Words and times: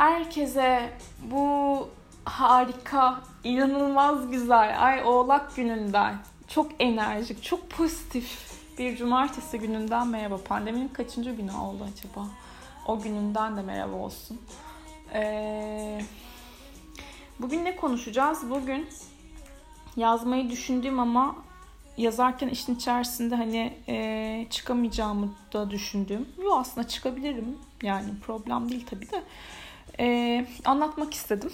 Herkese 0.00 0.90
bu 1.22 1.88
harika, 2.24 3.20
inanılmaz 3.44 4.30
güzel 4.30 4.84
ay 4.84 5.04
oğlak 5.04 5.56
gününden 5.56 6.18
çok 6.48 6.70
enerjik, 6.78 7.42
çok 7.42 7.70
pozitif 7.70 8.38
bir 8.78 8.96
cumartesi 8.96 9.58
gününden 9.58 10.08
merhaba. 10.08 10.38
Pandeminin 10.44 10.88
kaçıncı 10.88 11.30
günü 11.30 11.52
oldu 11.52 11.86
acaba? 11.92 12.26
O 12.86 13.00
gününden 13.00 13.56
de 13.56 13.62
merhaba 13.62 13.96
olsun. 13.96 14.40
Ee, 15.14 16.00
bugün 17.38 17.64
ne 17.64 17.76
konuşacağız? 17.76 18.50
Bugün 18.50 18.88
yazmayı 19.96 20.50
düşündüğüm 20.50 21.00
ama 21.00 21.36
yazarken 21.96 22.48
işin 22.48 22.74
içerisinde 22.74 23.34
hani 23.34 23.78
e, 23.88 24.46
çıkamayacağımı 24.50 25.34
da 25.52 25.70
düşündüğüm. 25.70 26.28
Yok 26.42 26.56
aslında 26.60 26.88
çıkabilirim. 26.88 27.58
Yani 27.82 28.10
problem 28.26 28.70
değil 28.70 28.86
tabii 28.90 29.10
de. 29.10 29.22
E, 30.00 30.46
anlatmak 30.64 31.14
istedim. 31.14 31.52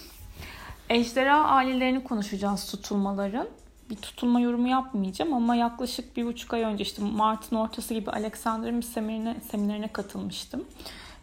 Ejderha 0.89 1.45
ailelerini 1.45 2.05
konuşacağız 2.05 2.71
tutulmaların. 2.71 3.48
Bir 3.91 3.97
tutulma 3.97 4.41
yorumu 4.41 4.69
yapmayacağım 4.69 5.34
ama 5.34 5.55
yaklaşık 5.57 6.16
bir 6.16 6.27
buçuk 6.27 6.55
ay 6.55 6.62
önce 6.62 6.83
işte 6.83 7.02
Mart'ın 7.02 7.57
ortası 7.57 7.95
gibi 7.95 8.11
Alexander'ın 8.11 8.80
seminerine, 8.80 9.37
seminerine 9.51 9.88
katılmıştım. 9.88 10.65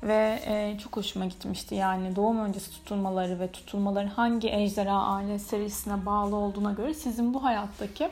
Ve 0.03 0.39
e, 0.45 0.77
çok 0.83 0.97
hoşuma 0.97 1.25
gitmişti 1.25 1.75
yani 1.75 2.15
doğum 2.15 2.39
öncesi 2.39 2.71
tutulmaları 2.71 3.39
ve 3.39 3.51
tutulmaların 3.51 4.09
hangi 4.09 4.49
ejderha 4.49 5.01
aile 5.03 5.39
serisine 5.39 6.05
bağlı 6.05 6.35
olduğuna 6.35 6.71
göre 6.71 6.93
sizin 6.93 7.33
bu 7.33 7.43
hayattaki 7.43 8.09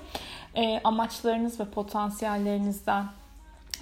e, 0.55 0.81
amaçlarınız 0.83 1.59
ve 1.59 1.65
potansiyellerinizden 1.65 3.05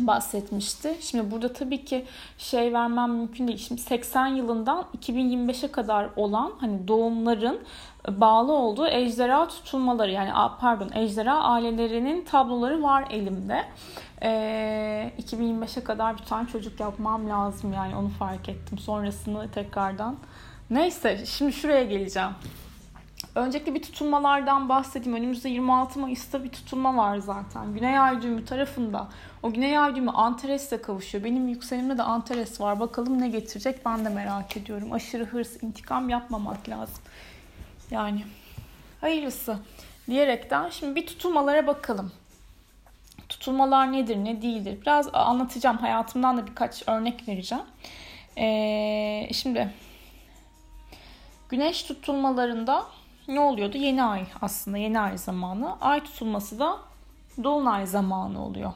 bahsetmişti. 0.07 0.97
Şimdi 1.01 1.31
burada 1.31 1.53
tabii 1.53 1.85
ki 1.85 2.05
şey 2.37 2.73
vermem 2.73 3.11
mümkün 3.11 3.47
değil. 3.47 3.57
Şimdi 3.57 3.81
80 3.81 4.27
yılından 4.27 4.85
2025'e 5.01 5.71
kadar 5.71 6.09
olan 6.15 6.51
hani 6.59 6.87
doğumların 6.87 7.59
bağlı 8.07 8.51
olduğu 8.51 8.87
ejderha 8.87 9.47
tutulmaları 9.47 10.11
yani 10.11 10.31
pardon 10.59 10.89
ejderha 10.93 11.39
ailelerinin 11.39 12.25
tabloları 12.25 12.83
var 12.83 13.07
elimde. 13.09 13.65
Ee, 14.21 15.11
2025'e 15.21 15.83
kadar 15.83 16.17
bir 16.17 16.23
tane 16.23 16.47
çocuk 16.47 16.79
yapmam 16.79 17.29
lazım 17.29 17.73
yani 17.73 17.95
onu 17.95 18.09
fark 18.09 18.49
ettim. 18.49 18.77
Sonrasını 18.77 19.51
tekrardan. 19.51 20.15
Neyse 20.69 21.25
şimdi 21.25 21.53
şuraya 21.53 21.83
geleceğim. 21.83 22.31
Öncelikle 23.35 23.73
bir 23.73 23.81
tutulmalardan 23.81 24.69
bahsedeyim. 24.69 25.17
Önümüzde 25.17 25.49
26 25.49 25.99
Mayıs'ta 25.99 26.43
bir 26.43 26.49
tutulma 26.49 26.97
var 26.97 27.17
zaten. 27.17 27.73
Güney 27.73 27.99
Ay 27.99 28.21
düğümü 28.21 28.45
tarafında. 28.45 29.07
O 29.43 29.53
Güney 29.53 29.79
Ay 29.79 29.95
düğümü 29.95 30.11
Antares'le 30.11 30.81
kavuşuyor. 30.81 31.23
Benim 31.23 31.47
yükselimde 31.47 31.97
de 31.97 32.03
Antares 32.03 32.61
var. 32.61 32.79
Bakalım 32.79 33.21
ne 33.21 33.29
getirecek 33.29 33.85
ben 33.85 34.05
de 34.05 34.09
merak 34.09 34.57
ediyorum. 34.57 34.93
Aşırı 34.93 35.25
hırs, 35.25 35.63
intikam 35.63 36.09
yapmamak 36.09 36.69
lazım. 36.69 37.03
Yani 37.91 38.23
hayırlısı 39.01 39.57
diyerekten 40.07 40.69
şimdi 40.69 40.95
bir 40.95 41.07
tutulmalara 41.07 41.67
bakalım. 41.67 42.11
Tutulmalar 43.29 43.91
nedir, 43.91 44.17
ne 44.17 44.41
değildir? 44.41 44.81
Biraz 44.81 45.09
anlatacağım. 45.13 45.77
Hayatımdan 45.77 46.37
da 46.37 46.47
birkaç 46.47 46.87
örnek 46.87 47.27
vereceğim. 47.27 47.63
Ee, 48.37 49.29
şimdi 49.33 49.73
güneş 51.49 51.83
tutulmalarında 51.83 52.85
ne 53.29 53.39
oluyordu? 53.39 53.77
Yeni 53.77 54.03
ay 54.03 54.25
aslında 54.41 54.77
yeni 54.77 54.99
ay 54.99 55.17
zamanı. 55.17 55.75
Ay 55.81 56.03
tutulması 56.03 56.59
da 56.59 56.77
dolunay 57.43 57.85
zamanı 57.85 58.45
oluyor. 58.45 58.73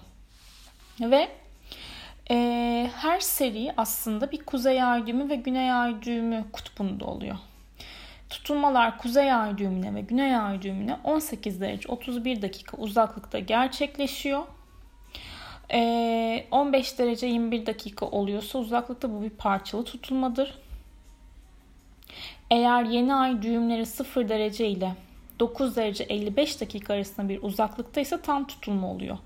Ve 1.02 1.30
e, 2.32 2.90
her 2.95 3.20
seri 3.20 3.73
aslında 3.78 4.32
bir 4.32 4.45
kuzey 4.45 4.84
ay 4.84 5.08
düğümü 5.08 5.30
ve 5.30 5.36
güney 5.36 5.72
ay 5.72 6.02
düğümü 6.02 6.45
kutbunda 6.54 7.06
oluyor. 7.06 7.36
Tutulmalar 8.30 8.98
kuzey 8.98 9.34
ay 9.34 9.58
düğümüne 9.58 9.95
ve 9.95 10.02
güney 10.02 10.38
ay 10.38 10.62
düğümüne 10.62 10.98
18 11.04 11.62
derece 11.62 11.90
31 11.90 12.42
dakika 12.42 12.78
uzaklıkta 12.78 13.39
gerçekleşiyor. 13.39 14.44
15 16.52 17.00
derece 17.00 17.27
21 17.27 17.66
dakika 17.66 18.06
oluyorsa 18.06 18.60
uzaklıkta 18.60 19.14
bu 19.14 19.22
bir 19.22 19.30
parçalı 19.30 19.86
tutulmadır. 19.86 20.63
Eğer 22.53 22.83
yeni 22.83 23.15
ay 23.15 23.41
düğümleri 23.41 23.86
0 23.86 24.30
derece 24.30 24.67
ile 24.67 24.91
9 25.39 25.75
derece 25.75 26.03
55 26.03 26.61
dakika 26.61 26.93
arasında 26.93 27.30
bir 27.30 27.43
uzaklıkta 27.43 28.02
ise 28.02 28.21
tam 28.21 28.47
tutulma 28.47 28.91
oluyor. 28.91 29.17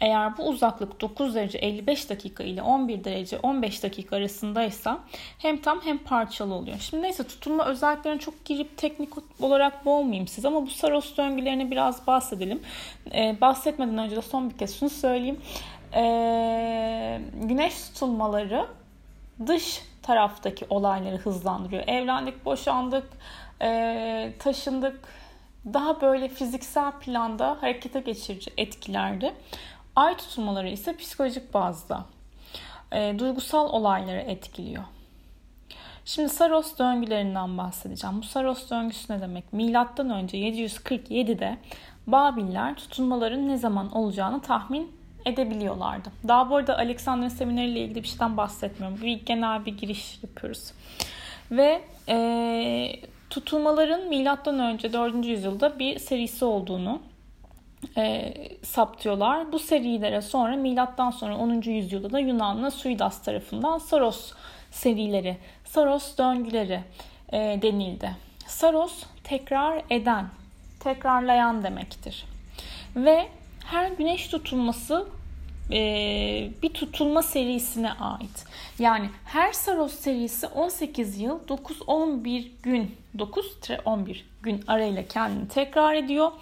Eğer 0.00 0.38
bu 0.38 0.48
uzaklık 0.48 1.00
9 1.00 1.34
derece 1.34 1.58
55 1.58 2.10
dakika 2.10 2.44
ile 2.44 2.62
11 2.62 3.04
derece 3.04 3.38
15 3.38 3.82
dakika 3.82 4.16
arasındaysa 4.16 4.98
hem 5.38 5.60
tam 5.60 5.80
hem 5.84 5.98
parçalı 5.98 6.54
oluyor. 6.54 6.78
Şimdi 6.78 7.02
neyse 7.02 7.26
tutulma 7.26 7.66
özelliklerine 7.66 8.20
çok 8.20 8.44
girip 8.44 8.78
teknik 8.78 9.10
olarak 9.40 9.84
boğmayayım 9.84 10.28
siz 10.28 10.44
ama 10.44 10.66
bu 10.66 10.70
Saros 10.70 11.16
döngülerine 11.16 11.70
biraz 11.70 12.06
bahsedelim. 12.06 12.60
Ee, 13.14 13.36
bahsetmeden 13.40 13.98
önce 13.98 14.16
de 14.16 14.22
son 14.22 14.50
bir 14.50 14.58
kez 14.58 14.78
şunu 14.78 14.90
söyleyeyim. 14.90 15.40
Ee, 15.94 17.20
güneş 17.42 17.74
tutulmaları 17.74 18.66
dış 19.46 19.91
taraftaki 20.02 20.66
olayları 20.70 21.16
hızlandırıyor. 21.16 21.82
Evlendik, 21.86 22.44
boşandık, 22.44 23.08
e, 23.62 24.32
taşındık. 24.38 25.00
Daha 25.72 26.00
böyle 26.00 26.28
fiziksel 26.28 26.92
planda 26.92 27.56
harekete 27.60 28.00
geçirici 28.00 28.50
etkilerdi. 28.56 29.34
Ay 29.96 30.16
tutulmaları 30.16 30.68
ise 30.68 30.96
psikolojik 30.96 31.54
bazda 31.54 32.04
e, 32.92 33.18
duygusal 33.18 33.68
olayları 33.68 34.20
etkiliyor. 34.20 34.84
Şimdi 36.04 36.28
Saros 36.28 36.78
döngülerinden 36.78 37.58
bahsedeceğim. 37.58 38.18
Bu 38.18 38.22
Saros 38.22 38.70
döngüsü 38.70 39.12
ne 39.12 39.20
demek? 39.20 39.52
Milattan 39.52 40.10
önce 40.10 40.38
747'de 40.38 41.58
Babiller 42.06 42.74
tutulmaların 42.74 43.48
ne 43.48 43.56
zaman 43.56 43.92
olacağını 43.92 44.40
tahmin 44.40 45.01
edebiliyorlardı. 45.26 46.08
Daha 46.28 46.50
bu 46.50 46.56
arada 46.56 46.78
Alexander'ın 46.78 47.28
semineriyle 47.28 47.80
ilgili 47.80 48.02
bir 48.02 48.08
şeyden 48.08 48.36
bahsetmiyorum. 48.36 49.00
Bir 49.02 49.26
genel 49.26 49.66
bir 49.66 49.76
giriş 49.78 50.18
yapıyoruz. 50.22 50.72
Ve 51.50 51.82
e, 52.08 52.96
tutulmaların 53.30 54.08
milattan 54.08 54.58
önce 54.58 54.92
4. 54.92 55.26
yüzyılda 55.26 55.78
bir 55.78 55.98
serisi 55.98 56.44
olduğunu 56.44 57.00
e, 57.96 58.34
saptıyorlar. 58.62 59.52
Bu 59.52 59.58
serilere 59.58 60.22
sonra 60.22 60.56
milattan 60.56 61.10
sonra 61.10 61.36
10. 61.36 61.60
yüzyılda 61.60 62.12
da 62.12 62.18
Yunanlı 62.18 62.70
Suidas 62.70 63.22
tarafından 63.22 63.78
Saros 63.78 64.32
serileri, 64.70 65.36
Saros 65.64 66.18
döngüleri 66.18 66.80
e, 67.32 67.38
denildi. 67.62 68.10
Saros 68.46 69.02
tekrar 69.24 69.82
eden, 69.90 70.26
tekrarlayan 70.80 71.62
demektir. 71.62 72.24
Ve 72.96 73.28
her 73.72 73.90
güneş 73.90 74.28
tutulması 74.28 75.06
e, 75.72 75.78
bir 76.62 76.68
tutulma 76.68 77.22
serisine 77.22 77.92
ait. 77.92 78.46
Yani 78.78 79.10
her 79.24 79.52
Saros 79.52 79.94
serisi 79.94 80.46
18 80.46 81.20
yıl 81.20 81.38
9-11 81.40 82.50
gün 82.62 82.96
9-11 83.16 84.16
gün 84.42 84.64
arayla 84.66 85.06
kendini 85.06 85.48
tekrar 85.48 85.94
ediyor 85.94 86.32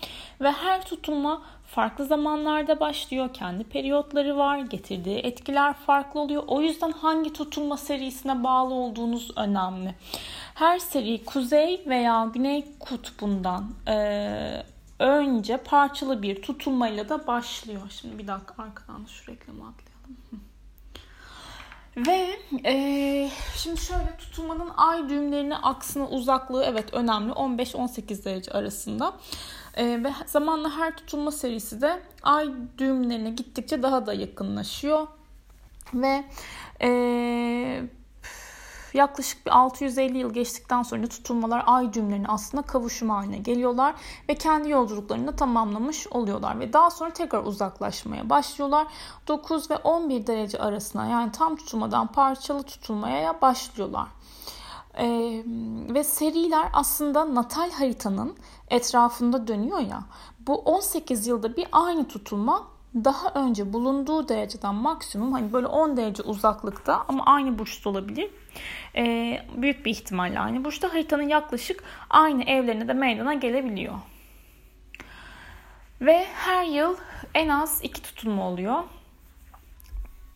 ve 0.40 0.50
her 0.50 0.84
tutulma 0.84 1.42
farklı 1.66 2.04
zamanlarda 2.04 2.80
başlıyor. 2.80 3.30
Kendi 3.34 3.64
periyotları 3.64 4.36
var. 4.36 4.58
Getirdiği 4.58 5.18
etkiler 5.18 5.72
farklı 5.72 6.20
oluyor. 6.20 6.42
O 6.46 6.60
yüzden 6.60 6.92
hangi 6.92 7.32
tutulma 7.32 7.76
serisine 7.76 8.44
bağlı 8.44 8.74
olduğunuz 8.74 9.30
önemli. 9.36 9.94
Her 10.54 10.78
seri 10.78 11.24
kuzey 11.24 11.82
veya 11.86 12.30
güney 12.34 12.64
kutbundan 12.80 13.70
e, 13.88 14.62
önce 15.00 15.56
parçalı 15.56 16.22
bir 16.22 16.42
tutulmayla 16.42 17.08
da 17.08 17.26
başlıyor. 17.26 17.80
Şimdi 17.90 18.18
bir 18.18 18.26
dakika 18.26 18.62
arkadan 18.62 19.04
şu 19.04 19.32
reklamı 19.32 19.68
atlayalım. 19.68 20.16
Ve 22.06 22.38
e, 22.64 23.30
şimdi 23.56 23.80
şöyle 23.80 24.16
tutulmanın 24.18 24.70
ay 24.76 25.08
düğümlerine 25.08 25.56
aksına 25.56 26.08
uzaklığı 26.08 26.64
evet 26.64 26.94
önemli 26.94 27.32
15-18 27.32 28.24
derece 28.24 28.52
arasında. 28.52 29.12
E, 29.74 30.04
ve 30.04 30.12
zamanla 30.26 30.76
her 30.76 30.96
tutulma 30.96 31.30
serisi 31.30 31.80
de 31.80 32.02
ay 32.22 32.50
düğümlerine 32.78 33.30
gittikçe 33.30 33.82
daha 33.82 34.06
da 34.06 34.12
yakınlaşıyor. 34.12 35.06
Ve 35.94 36.24
e, 36.82 37.82
yaklaşık 38.98 39.46
bir 39.46 39.50
650 39.58 40.18
yıl 40.18 40.32
geçtikten 40.32 40.82
sonra 40.82 41.06
tutulmalar 41.06 41.62
ay 41.66 41.92
düğümlerine 41.92 42.28
aslında 42.28 42.62
kavuşum 42.62 43.10
haline 43.10 43.38
geliyorlar 43.38 43.94
ve 44.28 44.34
kendi 44.34 44.70
yolculuklarını 44.70 45.36
tamamlamış 45.36 46.06
oluyorlar 46.06 46.60
ve 46.60 46.72
daha 46.72 46.90
sonra 46.90 47.10
tekrar 47.10 47.44
uzaklaşmaya 47.44 48.30
başlıyorlar. 48.30 48.86
9 49.28 49.70
ve 49.70 49.76
11 49.76 50.26
derece 50.26 50.58
arasına 50.58 51.06
yani 51.06 51.32
tam 51.32 51.56
tutulmadan 51.56 52.06
parçalı 52.06 52.62
tutulmaya 52.62 53.40
başlıyorlar. 53.40 54.06
Ee, 54.98 55.42
ve 55.94 56.04
seriler 56.04 56.68
aslında 56.72 57.34
natal 57.34 57.70
haritanın 57.70 58.36
etrafında 58.70 59.46
dönüyor 59.46 59.78
ya. 59.78 60.02
Bu 60.38 60.58
18 60.58 61.26
yılda 61.26 61.56
bir 61.56 61.66
aynı 61.72 62.08
tutulma 62.08 62.66
daha 62.94 63.28
önce 63.34 63.72
bulunduğu 63.72 64.28
dereceden 64.28 64.74
maksimum 64.74 65.32
hani 65.32 65.52
böyle 65.52 65.66
10 65.66 65.96
derece 65.96 66.22
uzaklıkta 66.22 67.04
ama 67.08 67.24
aynı 67.26 67.58
burçta 67.58 67.90
olabilir. 67.90 68.30
Ee, 68.96 69.42
büyük 69.56 69.86
bir 69.86 69.90
ihtimalle 69.90 70.40
aynı 70.40 70.64
burçta 70.64 70.92
haritanın 70.92 71.28
yaklaşık 71.28 71.84
aynı 72.10 72.44
evlerine 72.44 72.88
de 72.88 72.92
meydana 72.92 73.34
gelebiliyor. 73.34 73.94
Ve 76.00 76.26
her 76.34 76.64
yıl 76.64 76.96
en 77.34 77.48
az 77.48 77.80
iki 77.82 78.02
tutulma 78.02 78.48
oluyor. 78.48 78.82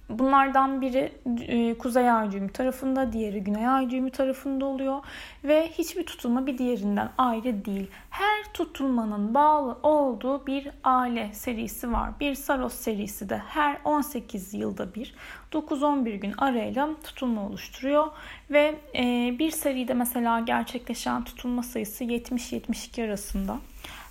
Bunlardan 0.08 0.80
biri 0.80 1.12
e, 1.40 1.78
kuzey 1.78 2.10
ay 2.10 2.32
düğümü 2.32 2.52
tarafında, 2.52 3.12
diğeri 3.12 3.44
güney 3.44 3.68
ay 3.68 3.90
düğümü 3.90 4.10
tarafında 4.10 4.64
oluyor. 4.64 5.04
Ve 5.44 5.68
hiçbir 5.68 6.06
tutulma 6.06 6.46
bir 6.46 6.58
diğerinden 6.58 7.10
ayrı 7.18 7.64
değil. 7.64 7.90
Her 8.10 8.52
tutulmanın 8.54 9.34
bağlı 9.34 9.78
olduğu 9.82 10.46
bir 10.46 10.70
aile 10.84 11.30
serisi 11.32 11.92
var. 11.92 12.10
Bir 12.20 12.34
Saros 12.34 12.74
serisi 12.74 13.28
de 13.28 13.38
her 13.38 13.78
18 13.84 14.54
yılda 14.54 14.94
bir 14.94 15.14
9-11 15.52 16.16
gün 16.16 16.34
arayla 16.38 16.88
tutulma 17.04 17.46
oluşturuyor. 17.46 18.06
Ve 18.50 18.74
e, 18.94 19.34
bir 19.38 19.50
seride 19.50 19.94
mesela 19.94 20.40
gerçekleşen 20.40 21.24
tutulma 21.24 21.62
sayısı 21.62 22.04
70-72 22.04 23.04
arasında. 23.04 23.58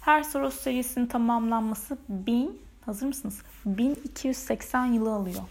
Her 0.01 0.24
Saros 0.24 0.56
serisinin 0.56 1.06
tamamlanması 1.06 1.98
1000 2.10 2.62
hazır 2.86 3.08
mısınız? 3.08 3.42
1280 3.66 4.86
yılı 4.86 5.14
alıyor. 5.14 5.42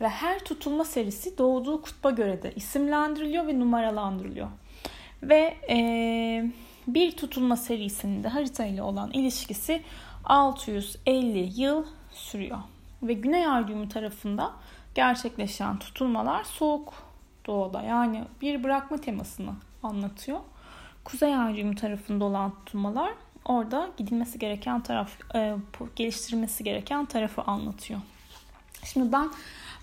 Ve 0.00 0.08
her 0.08 0.38
tutulma 0.38 0.84
serisi 0.84 1.38
doğduğu 1.38 1.82
kutba 1.82 2.10
göre 2.10 2.42
de 2.42 2.52
isimlendiriliyor 2.54 3.46
ve 3.46 3.58
numaralandırılıyor. 3.60 4.48
Ve 5.22 5.56
e, 5.70 5.76
bir 6.86 7.16
tutulma 7.16 7.56
serisinin 7.56 8.24
de 8.24 8.28
harita 8.28 8.84
olan 8.84 9.10
ilişkisi 9.10 9.82
650 10.24 11.60
yıl 11.60 11.84
sürüyor. 12.12 12.58
Ve 13.02 13.12
Güney 13.12 13.68
düğümü 13.68 13.88
tarafında 13.88 14.52
gerçekleşen 14.94 15.78
tutulmalar 15.78 16.44
soğuk 16.44 16.94
doğuda 17.46 17.82
yani 17.82 18.24
bir 18.40 18.64
bırakma 18.64 18.96
temasını 18.98 19.54
anlatıyor. 19.82 20.40
Kuzey 21.04 21.34
düğümü 21.56 21.76
tarafında 21.76 22.24
olan 22.24 22.50
tutulmalar 22.50 23.12
orada 23.44 23.90
gidilmesi 23.96 24.38
gereken 24.38 24.80
taraf, 24.80 25.10
e, 25.34 25.54
geliştirilmesi 25.96 26.64
gereken 26.64 27.04
tarafı 27.04 27.42
anlatıyor. 27.42 28.00
Şimdi 28.84 29.12
ben 29.12 29.30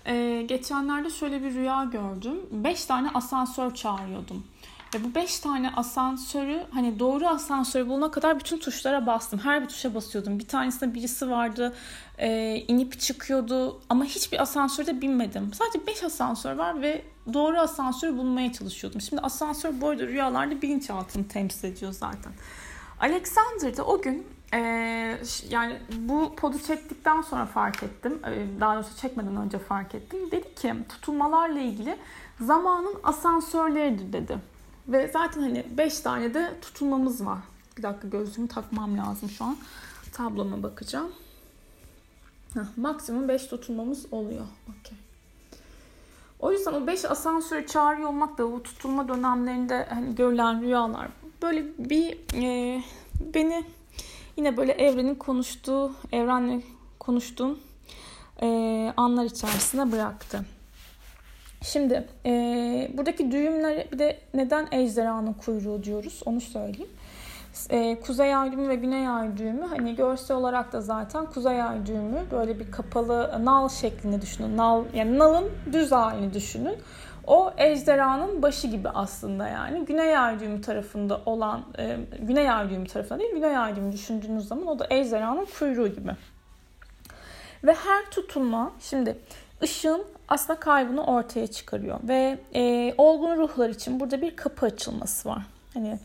e, 0.06 0.42
geçenlerde 0.42 1.10
şöyle 1.10 1.42
bir 1.42 1.54
rüya 1.54 1.84
gördüm. 1.84 2.36
Beş 2.50 2.84
tane 2.84 3.10
asansör 3.14 3.74
çağırıyordum. 3.74 4.44
Ve 4.94 5.04
bu 5.04 5.14
beş 5.14 5.38
tane 5.40 5.70
asansörü 5.70 6.62
hani 6.70 6.98
doğru 6.98 7.26
asansörü 7.26 7.88
bulana 7.88 8.10
kadar 8.10 8.40
bütün 8.40 8.58
tuşlara 8.58 9.06
bastım. 9.06 9.38
Her 9.38 9.62
bir 9.62 9.68
tuşa 9.68 9.94
basıyordum. 9.94 10.38
Bir 10.38 10.48
tanesinde 10.48 10.94
birisi 10.94 11.30
vardı 11.30 11.74
e, 12.18 12.56
inip 12.68 13.00
çıkıyordu 13.00 13.80
ama 13.88 14.04
hiçbir 14.04 14.42
asansörde 14.42 15.00
binmedim. 15.00 15.50
Sadece 15.54 15.86
beş 15.86 16.02
asansör 16.04 16.52
var 16.52 16.82
ve 16.82 17.04
doğru 17.32 17.58
asansörü 17.58 18.16
bulmaya 18.16 18.52
çalışıyordum. 18.52 19.00
Şimdi 19.00 19.22
asansör 19.22 19.80
bu 19.80 19.88
arada 19.88 20.06
rüyalarda 20.06 20.62
bilinçaltını 20.62 21.28
temsil 21.28 21.68
ediyor 21.68 21.92
zaten. 21.92 22.32
Alexander 23.00 23.76
da 23.76 23.84
o 23.84 24.02
gün 24.02 24.26
e, 24.54 24.58
yani 25.50 25.78
bu 25.98 26.36
podu 26.36 26.58
çektikten 26.58 27.22
sonra 27.22 27.46
fark 27.46 27.82
ettim. 27.82 28.20
Daha 28.60 28.74
doğrusu 28.74 28.96
çekmeden 28.96 29.36
önce 29.36 29.58
fark 29.58 29.94
ettim. 29.94 30.30
Dedi 30.30 30.54
ki 30.54 30.74
tutulmalarla 30.88 31.60
ilgili 31.60 31.98
zamanın 32.40 32.94
asansörleridir 33.02 34.12
dedi. 34.12 34.38
Ve 34.88 35.10
zaten 35.12 35.40
hani 35.40 35.66
5 35.70 36.00
tane 36.00 36.34
de 36.34 36.54
tutulmamız 36.62 37.26
var. 37.26 37.38
Bir 37.76 37.82
dakika 37.82 38.08
gözlüğümü 38.08 38.48
takmam 38.48 38.98
lazım 38.98 39.28
şu 39.28 39.44
an. 39.44 39.56
Tabloma 40.12 40.62
bakacağım. 40.62 41.12
Heh, 42.54 42.76
maksimum 42.76 43.28
5 43.28 43.46
tutulmamız 43.46 44.06
oluyor. 44.12 44.46
Okay. 44.64 44.98
O 46.40 46.52
yüzden 46.52 46.72
o 46.72 46.86
5 46.86 47.04
asansörü 47.04 47.66
çağırıyor 47.66 48.08
olmak 48.08 48.38
da 48.38 48.52
bu 48.52 48.62
tutulma 48.62 49.08
dönemlerinde 49.08 49.86
hani 49.90 50.14
görülen 50.14 50.62
rüyalar 50.62 51.08
böyle 51.42 51.64
bir 51.78 52.18
e, 52.42 52.82
beni 53.34 53.64
yine 54.36 54.56
böyle 54.56 54.72
evrenin 54.72 55.14
konuştuğu, 55.14 55.92
evrenle 56.12 56.62
konuştuğum 56.98 57.58
e, 58.42 58.46
anlar 58.96 59.24
içerisine 59.24 59.92
bıraktı. 59.92 60.44
Şimdi 61.62 62.08
e, 62.26 62.30
buradaki 62.94 63.32
düğümler 63.32 63.92
bir 63.92 63.98
de 63.98 64.18
neden 64.34 64.68
ejderhanın 64.72 65.32
kuyruğu 65.32 65.84
diyoruz 65.84 66.22
onu 66.24 66.40
söyleyeyim. 66.40 66.90
E, 67.70 68.00
kuzey 68.00 68.34
ay 68.34 68.52
düğümü 68.52 68.68
ve 68.68 68.74
güney 68.74 69.08
ay 69.08 69.36
düğümü 69.36 69.66
hani 69.66 69.96
görsel 69.96 70.36
olarak 70.36 70.72
da 70.72 70.80
zaten 70.80 71.26
kuzey 71.26 71.62
ay 71.62 71.86
düğümü 71.86 72.24
böyle 72.30 72.58
bir 72.58 72.70
kapalı 72.70 73.40
nal 73.44 73.68
şeklinde 73.68 74.22
düşünün. 74.22 74.56
Nal 74.56 74.84
yani 74.94 75.18
nalın 75.18 75.50
düz 75.72 75.92
halini 75.92 76.34
düşünün. 76.34 76.76
O 77.30 77.52
ejderhanın 77.56 78.42
başı 78.42 78.66
gibi 78.66 78.88
aslında 78.88 79.48
yani. 79.48 79.84
Güney 79.84 80.40
düğümü 80.40 80.60
tarafında 80.60 81.20
olan, 81.26 81.64
e, 81.78 81.96
güney 82.18 82.48
düğümü 82.70 82.86
tarafında 82.86 83.18
değil, 83.18 83.32
güney 83.34 83.76
düğümü 83.76 83.92
düşündüğünüz 83.92 84.48
zaman 84.48 84.66
o 84.66 84.78
da 84.78 84.86
ejderhanın 84.90 85.46
kuyruğu 85.58 85.88
gibi. 85.88 86.10
Ve 87.64 87.74
her 87.74 88.10
tutulma, 88.10 88.72
şimdi 88.80 89.18
ışığın 89.62 90.04
aslında 90.28 90.60
kaybını 90.60 91.06
ortaya 91.06 91.46
çıkarıyor. 91.46 91.98
Ve 92.02 92.38
e, 92.54 92.94
olgun 92.98 93.36
ruhlar 93.36 93.68
için 93.68 94.00
burada 94.00 94.22
bir 94.22 94.36
kapı 94.36 94.66
açılması 94.66 95.28
var. 95.28 95.42
Hani 95.74 95.98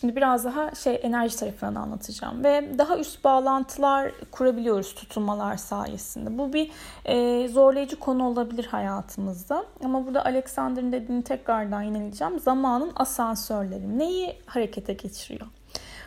Şimdi 0.00 0.16
biraz 0.16 0.44
daha 0.44 0.74
şey 0.74 1.00
enerji 1.02 1.36
tarafından 1.36 1.74
anlatacağım 1.74 2.44
ve 2.44 2.78
daha 2.78 2.98
üst 2.98 3.24
bağlantılar 3.24 4.12
kurabiliyoruz 4.30 4.94
tutulmalar 4.94 5.56
sayesinde. 5.56 6.38
Bu 6.38 6.52
bir 6.52 6.70
e, 7.04 7.48
zorlayıcı 7.48 7.98
konu 7.98 8.28
olabilir 8.28 8.64
hayatımızda. 8.64 9.64
Ama 9.84 10.06
burada 10.06 10.24
Alexander'ın 10.24 10.92
dediğini 10.92 11.22
tekrardan 11.22 11.82
yineleyeceğim. 11.82 12.40
Zamanın 12.40 12.92
asansörleri 12.96 13.98
neyi 13.98 14.36
harekete 14.46 14.92
geçiriyor? 14.92 15.46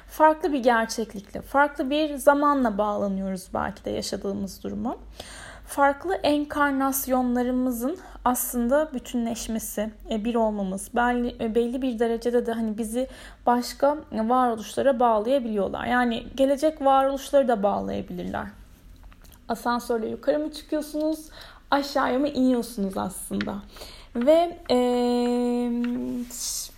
Farklı 0.08 0.54
bir 0.54 0.60
gerçeklikle, 0.60 1.42
farklı 1.42 1.90
bir 1.90 2.16
zamanla 2.16 2.78
bağlanıyoruz 2.78 3.48
belki 3.54 3.86
de 3.86 3.90
yaşadığımız 3.90 4.64
duruma 4.64 4.98
farklı 5.68 6.16
enkarnasyonlarımızın 6.16 7.98
aslında 8.26 8.94
bütünleşmesi, 8.94 9.90
e, 10.10 10.26
bir 10.26 10.36
olmamız, 10.36 10.90
belli, 10.96 11.36
e, 11.44 11.56
belli 11.56 11.82
bir 11.82 12.00
derecede 12.00 12.46
de 12.46 12.52
hani 12.52 12.78
bizi 12.78 13.08
başka 13.46 13.98
varoluşlara 14.12 15.00
bağlayabiliyorlar. 15.00 15.86
Yani 15.86 16.28
gelecek 16.36 16.82
varoluşları 16.82 17.48
da 17.48 17.64
bağlayabilirler. 17.64 18.48
Asansörle 19.50 20.08
yukarı 20.08 20.40
mı 20.40 20.52
çıkıyorsunuz, 20.52 21.20
aşağıya 21.72 22.20
mı 22.20 22.28
iniyorsunuz 22.28 22.98
aslında. 22.98 23.56
Ve 24.16 24.58
e, 24.72 24.78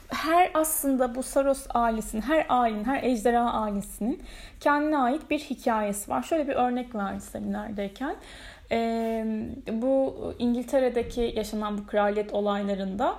her 0.09 0.51
aslında 0.53 1.15
bu 1.15 1.23
Saros 1.23 1.65
ailesinin, 1.73 2.21
her 2.21 2.45
ailenin, 2.49 2.83
her 2.83 3.03
ejderha 3.03 3.51
ailesinin 3.53 4.23
kendine 4.59 4.97
ait 4.97 5.29
bir 5.29 5.39
hikayesi 5.39 6.11
var. 6.11 6.23
Şöyle 6.23 6.47
bir 6.47 6.53
örnek 6.55 6.95
verdi 6.95 7.21
seminerdeyken. 7.21 8.15
E, 8.71 9.25
bu 9.71 10.15
İngiltere'deki 10.39 11.33
yaşanan 11.35 11.77
bu 11.77 11.87
kraliyet 11.87 12.33
olaylarında 12.33 13.15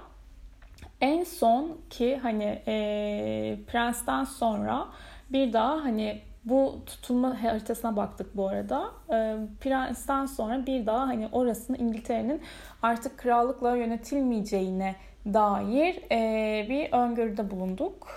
en 1.00 1.24
son 1.24 1.78
ki 1.90 2.16
hani 2.22 2.62
e, 2.66 3.58
Prens'ten 3.66 4.24
sonra 4.24 4.88
bir 5.30 5.52
daha 5.52 5.84
hani 5.84 6.20
bu 6.44 6.78
tutulma 6.86 7.42
haritasına 7.42 7.96
baktık 7.96 8.36
bu 8.36 8.48
arada. 8.48 8.90
E, 9.12 9.36
Prens'ten 9.60 10.26
sonra 10.26 10.66
bir 10.66 10.86
daha 10.86 11.00
hani 11.00 11.28
orasını 11.32 11.76
İngiltere'nin 11.76 12.42
artık 12.82 13.18
krallıkla 13.18 13.76
yönetilmeyeceğine 13.76 14.94
dair 15.26 16.00
e, 16.10 16.68
bir 16.68 16.92
öngörüde 16.92 17.50
bulunduk. 17.50 18.08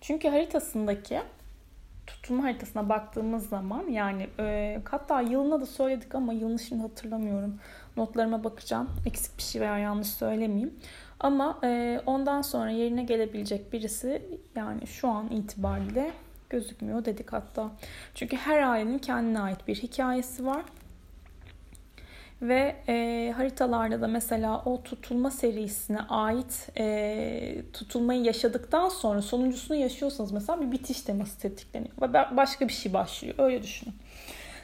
Çünkü 0.00 0.28
haritasındaki 0.28 1.20
tutulma 2.06 2.44
haritasına 2.44 2.88
baktığımız 2.88 3.48
zaman 3.48 3.88
yani 3.88 4.28
e, 4.38 4.80
hatta 4.90 5.20
yılına 5.20 5.60
da 5.60 5.66
söyledik 5.66 6.14
ama 6.14 6.32
yılını 6.32 6.58
şimdi 6.58 6.82
hatırlamıyorum. 6.82 7.58
Notlarıma 7.96 8.44
bakacağım. 8.44 8.90
Eksik 9.06 9.38
bir 9.38 9.42
şey 9.42 9.60
veya 9.60 9.78
yanlış 9.78 10.08
söylemeyeyim. 10.08 10.74
Ama 11.20 11.58
e, 11.64 12.00
ondan 12.06 12.42
sonra 12.42 12.70
yerine 12.70 13.04
gelebilecek 13.04 13.72
birisi 13.72 14.22
yani 14.56 14.86
şu 14.86 15.08
an 15.08 15.28
itibariyle 15.28 16.12
gözükmüyor 16.50 17.04
dedik 17.04 17.32
hatta. 17.32 17.70
Çünkü 18.14 18.36
her 18.36 18.62
ailenin 18.62 18.98
kendine 18.98 19.40
ait 19.40 19.68
bir 19.68 19.74
hikayesi 19.76 20.46
var. 20.46 20.64
Ve 22.42 22.76
e, 22.88 23.32
haritalarda 23.36 24.00
da 24.00 24.08
mesela 24.08 24.62
o 24.64 24.82
tutulma 24.82 25.30
serisine 25.30 26.00
ait 26.00 26.68
e, 26.78 27.62
tutulmayı 27.72 28.22
yaşadıktan 28.22 28.88
sonra 28.88 29.22
sonuncusunu 29.22 29.76
yaşıyorsanız 29.76 30.32
mesela 30.32 30.60
bir 30.60 30.72
bitiş 30.72 31.00
teması 31.00 31.38
tetikleniyor. 31.38 31.92
Ve 32.02 32.36
başka 32.36 32.68
bir 32.68 32.72
şey 32.72 32.92
başlıyor. 32.92 33.34
Öyle 33.38 33.62
düşünün. 33.62 33.94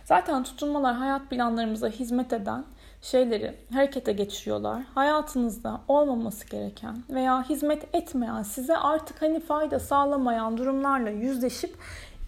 Zaten 0.04 0.42
tutulmalar 0.42 0.94
hayat 0.94 1.30
planlarımıza 1.30 1.88
hizmet 1.88 2.32
eden 2.32 2.64
şeyleri 3.02 3.54
harekete 3.72 4.12
geçiriyorlar. 4.12 4.82
Hayatınızda 4.94 5.80
olmaması 5.88 6.46
gereken 6.46 6.96
veya 7.10 7.48
hizmet 7.48 7.94
etmeyen, 7.94 8.42
size 8.42 8.76
artık 8.76 9.22
hani 9.22 9.40
fayda 9.40 9.80
sağlamayan 9.80 10.58
durumlarla 10.58 11.10
yüzleşip 11.10 11.76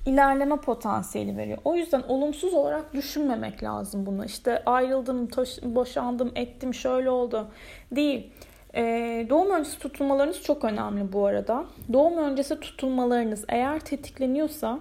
ilerleme 0.06 0.56
potansiyeli 0.56 1.36
veriyor. 1.36 1.58
O 1.64 1.74
yüzden 1.74 2.02
olumsuz 2.08 2.54
olarak 2.54 2.94
düşünmemek 2.94 3.62
lazım 3.62 4.06
bunu. 4.06 4.24
İşte 4.24 4.62
ayrıldım, 4.66 5.28
boşandım, 5.62 6.32
ettim, 6.34 6.74
şöyle 6.74 7.10
oldu. 7.10 7.46
Değil. 7.92 8.30
Ee, 8.74 9.26
doğum 9.30 9.50
öncesi 9.50 9.78
tutulmalarınız 9.78 10.42
çok 10.42 10.64
önemli 10.64 11.12
bu 11.12 11.26
arada. 11.26 11.64
Doğum 11.92 12.18
öncesi 12.18 12.60
tutulmalarınız 12.60 13.44
eğer 13.48 13.80
tetikleniyorsa 13.80 14.80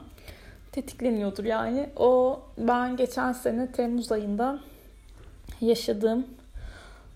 tetikleniyordur 0.71 1.43
yani. 1.43 1.89
O 1.95 2.39
ben 2.57 2.97
geçen 2.97 3.31
sene 3.31 3.71
Temmuz 3.71 4.11
ayında 4.11 4.59
yaşadığım 5.61 6.25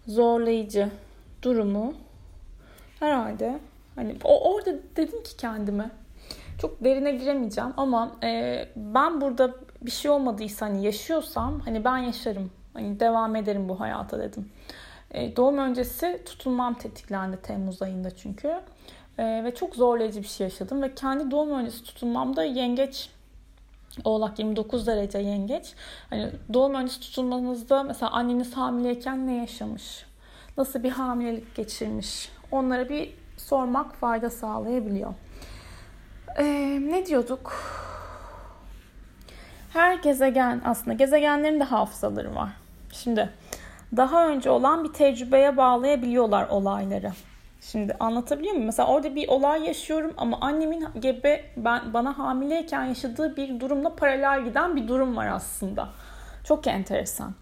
zorlayıcı 0.07 0.89
durumu 1.41 1.93
herhalde 3.00 3.59
hani 3.95 4.15
o 4.24 4.53
orada 4.53 4.71
dedim 4.95 5.24
ki 5.24 5.38
kendime 5.38 5.89
çok 6.57 6.83
derine 6.83 7.12
giremeyeceğim 7.12 7.74
ama 7.77 8.12
e, 8.24 8.65
ben 8.75 9.21
burada 9.21 9.53
bir 9.81 9.91
şey 9.91 10.12
olmadıysa 10.12 10.65
hani 10.65 10.85
yaşıyorsam 10.85 11.59
hani 11.59 11.85
ben 11.85 11.97
yaşarım. 11.97 12.51
Hani 12.74 13.00
devam 13.00 13.35
ederim 13.35 13.69
bu 13.69 13.79
hayata 13.79 14.19
dedim. 14.19 14.50
E, 15.12 15.35
doğum 15.35 15.57
öncesi 15.57 16.21
tutulmam 16.25 16.74
tetiklendi 16.74 17.38
Temmuz 17.38 17.81
ayında 17.81 18.15
çünkü. 18.15 18.47
E, 19.17 19.43
ve 19.43 19.55
çok 19.55 19.75
zorlayıcı 19.75 20.21
bir 20.21 20.27
şey 20.27 20.45
yaşadım 20.45 20.81
ve 20.81 20.95
kendi 20.95 21.31
doğum 21.31 21.51
öncesi 21.51 21.83
tutulmamda 21.83 22.43
yengeç 22.43 23.09
Oğlak 24.03 24.39
29 24.39 24.88
derece 24.88 25.17
yengeç. 25.19 25.74
Hani 26.09 26.31
doğum 26.53 26.74
öncesi 26.74 27.00
tutulmanızda 27.00 27.83
mesela 27.83 28.12
anneniz 28.12 28.57
hamileyken 28.57 29.27
ne 29.27 29.35
yaşamış? 29.35 30.05
Nasıl 30.57 30.83
bir 30.83 30.89
hamilelik 30.89 31.55
geçirmiş? 31.55 32.29
Onlara 32.51 32.89
bir 32.89 33.13
sormak 33.38 33.95
fayda 33.95 34.29
sağlayabiliyor. 34.29 35.13
Ee, 36.38 36.80
ne 36.82 37.06
diyorduk? 37.06 37.54
Her 39.74 39.96
gezegen 39.96 40.62
aslında 40.65 40.94
gezegenlerin 40.94 41.60
de 41.60 41.63
hafızaları 41.63 42.36
var. 42.36 42.50
Şimdi 42.92 43.30
daha 43.98 44.27
önce 44.27 44.50
olan 44.50 44.84
bir 44.84 44.94
tecrübeye 44.94 45.58
bağlayabiliyorlar 45.58 46.48
olayları. 46.48 47.12
Şimdi 47.62 47.96
anlatabiliyor 48.00 48.54
muyum? 48.54 48.65
Mesela 48.65 48.88
orada 48.88 49.15
bir 49.15 49.27
olay 49.27 49.68
yaşıyorum 49.68 50.13
ama 50.18 50.38
annemin 50.42 50.88
gebe 51.00 51.46
ben 51.58 51.94
bana 51.94 52.18
hamileyken 52.18 52.84
yaşadığı 52.84 53.36
bir 53.38 53.60
durumla 53.60 53.96
paralel 53.96 54.44
giden 54.44 54.75
bir 54.75 54.88
durum 54.88 55.18
var 55.18 55.27
aslında. 55.27 55.89
Çok 56.44 56.68
enteresan. 56.68 57.34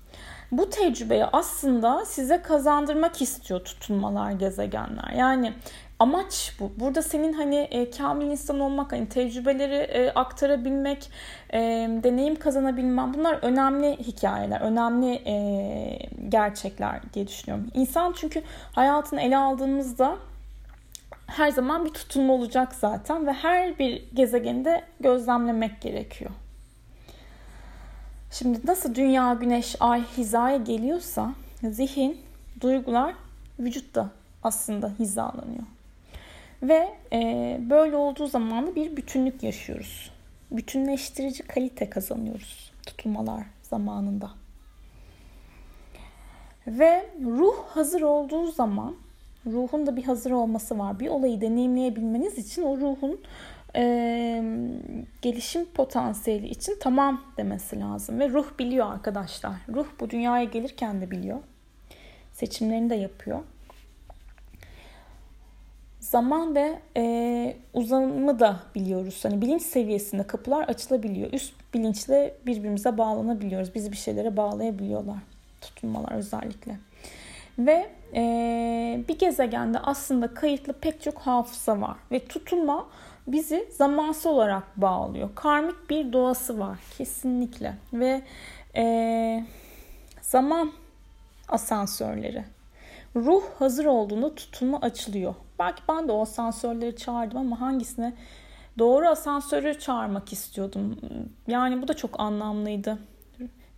Bu 0.52 0.70
tecrübeyi 0.70 1.26
aslında 1.26 2.06
size 2.06 2.42
kazandırmak 2.42 3.22
istiyor 3.22 3.60
tutunmalar, 3.60 4.32
gezegenler. 4.32 5.10
Yani 5.18 5.54
amaç 6.04 6.56
bu. 6.60 6.72
Burada 6.80 7.02
senin 7.02 7.34
hani 7.34 7.56
e, 7.56 7.92
kamil 7.92 8.26
insan 8.26 8.60
olmak, 8.60 8.92
hani 8.92 9.10
tecrübeleri 9.10 9.76
e, 9.76 10.12
aktarabilmek, 10.12 11.10
e, 11.54 11.60
deneyim 12.04 12.36
kazanabilmen 12.36 13.14
bunlar 13.14 13.40
önemli 13.42 13.98
hikayeler, 13.98 14.62
önemli 14.62 15.22
e, 15.26 15.36
gerçekler 16.30 17.02
diye 17.14 17.28
düşünüyorum. 17.28 17.72
İnsan 17.74 18.14
çünkü 18.18 18.42
hayatını 18.72 19.22
ele 19.22 19.38
aldığımızda 19.38 20.18
her 21.28 21.52
zaman 21.52 21.86
bir 21.86 21.90
tutunma 21.90 22.34
olacak 22.34 22.76
zaten 22.76 23.28
ve 23.28 23.34
her 23.34 23.80
bir 23.80 24.04
gezegende 24.14 24.84
gözlemlemek 25.00 25.82
gerekiyor. 25.82 26.32
Şimdi 28.32 28.60
nasıl 28.68 28.96
dünya, 28.96 29.34
güneş, 29.34 29.76
ay 29.80 30.04
hizaya 30.18 30.58
geliyorsa 30.58 31.34
zihin, 31.64 32.18
duygular 32.62 33.14
vücutta 33.60 34.10
aslında 34.44 34.92
hizalanıyor. 35.00 35.64
Ve 36.64 36.90
e, 37.14 37.58
böyle 37.70 37.96
olduğu 37.96 38.28
zaman 38.28 38.68
da 38.68 38.76
bir 38.76 38.98
bütünlük 38.98 39.44
yaşıyoruz. 39.44 40.12
Bütünleştirici 40.52 41.44
kalite 41.44 41.90
kazanıyoruz 41.90 42.74
tutulmalar 42.86 43.44
zamanında. 43.62 44.32
Ve 46.68 47.06
ruh 47.26 47.56
hazır 47.68 48.02
olduğu 48.02 48.52
zaman 48.52 48.96
ruhun 49.46 49.88
da 49.88 49.96
bir 49.96 50.04
hazır 50.04 50.32
olması 50.32 50.80
var. 50.80 51.00
Bir 51.00 51.08
olayı 51.08 51.42
deneyimleyebilmeniz 51.42 52.38
için 52.38 52.64
o 52.64 52.78
ruhun 52.78 53.22
e, 53.76 54.44
gelişim 55.22 55.66
potansiyeli 55.66 56.48
için 56.48 56.78
tamam 56.82 57.22
demesi 57.38 57.80
lazım. 57.80 58.20
Ve 58.20 58.30
ruh 58.30 58.60
biliyor 58.60 58.92
arkadaşlar. 58.92 59.54
Ruh 59.70 59.88
bu 60.00 60.10
dünyaya 60.10 60.44
gelirken 60.44 61.02
de 61.02 61.12
biliyor. 61.12 61.40
Seçimlerini 62.32 62.90
de 62.90 62.96
yapıyor 62.96 63.40
zaman 66.14 66.56
ve 66.56 66.80
e, 66.98 67.56
uzamı 67.74 68.40
da 68.40 68.60
biliyoruz. 68.76 69.20
Hani 69.26 69.42
bilinç 69.42 69.62
seviyesinde 69.62 70.28
kapılar 70.28 70.64
açılabiliyor. 70.64 71.34
Üst 71.34 71.54
bilinçle 71.74 72.36
birbirimize 72.46 72.98
bağlanabiliyoruz. 72.98 73.76
Bizi 73.76 73.92
bir 73.92 73.98
şeylere 73.98 74.38
bağlayabiliyorlar. 74.38 75.18
Tutunmalar 75.62 76.12
özellikle. 76.12 76.78
Ve 77.60 77.90
e, 78.16 79.04
bir 79.08 79.20
gezegende 79.20 79.80
aslında 79.80 80.34
kayıtlı 80.34 80.74
pek 80.74 81.02
çok 81.02 81.18
hafıza 81.18 81.82
var. 81.82 81.98
Ve 82.12 82.26
tutulma 82.26 82.88
bizi 83.28 83.68
zamansal 83.72 84.32
olarak 84.32 84.82
bağlıyor. 84.82 85.30
Karmik 85.36 85.90
bir 85.90 86.14
doğası 86.14 86.60
var 86.60 86.80
kesinlikle. 86.98 87.74
Ve 87.94 88.22
e, 88.76 89.46
zaman 90.22 90.72
asansörleri. 91.48 92.44
Ruh 93.16 93.44
hazır 93.60 93.86
olduğunda 93.86 94.36
tutulma 94.36 94.80
açılıyor. 94.80 95.36
Belki 95.60 95.84
ben 95.90 96.08
de 96.08 96.12
o 96.12 96.22
asansörleri 96.22 96.96
çağırdım 96.96 97.38
ama 97.38 97.62
hangisine 97.62 98.14
doğru 98.80 99.08
asansörü 99.08 99.80
çağırmak 99.80 100.34
istiyordum. 100.34 100.98
Yani 101.48 101.82
bu 101.82 101.88
da 101.88 101.94
çok 101.94 102.20
anlamlıydı. 102.20 103.00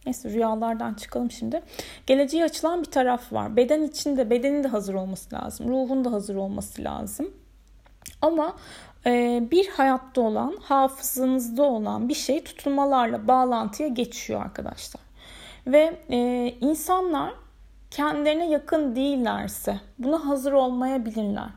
Neyse 0.05 0.29
rüyalardan 0.29 0.93
çıkalım 0.93 1.31
şimdi. 1.31 1.61
Geleceğe 2.07 2.43
açılan 2.43 2.81
bir 2.81 2.91
taraf 2.91 3.33
var. 3.33 3.55
Beden 3.55 3.81
içinde 3.81 4.29
bedenin 4.29 4.63
de 4.63 4.67
hazır 4.67 4.93
olması 4.93 5.35
lazım. 5.35 5.69
Ruhun 5.69 6.05
da 6.05 6.11
hazır 6.11 6.35
olması 6.35 6.83
lazım. 6.83 7.33
Ama 8.21 8.55
e, 9.05 9.43
bir 9.51 9.67
hayatta 9.67 10.21
olan, 10.21 10.57
hafızanızda 10.61 11.63
olan 11.63 12.09
bir 12.09 12.13
şey 12.13 12.43
tutulmalarla 12.43 13.27
bağlantıya 13.27 13.89
geçiyor 13.89 14.41
arkadaşlar. 14.41 15.01
Ve 15.67 15.97
e, 16.09 16.49
insanlar 16.61 17.33
kendilerine 17.91 18.49
yakın 18.49 18.95
değillerse 18.95 19.79
buna 19.99 20.25
hazır 20.25 20.51
olmayabilirler. 20.51 21.49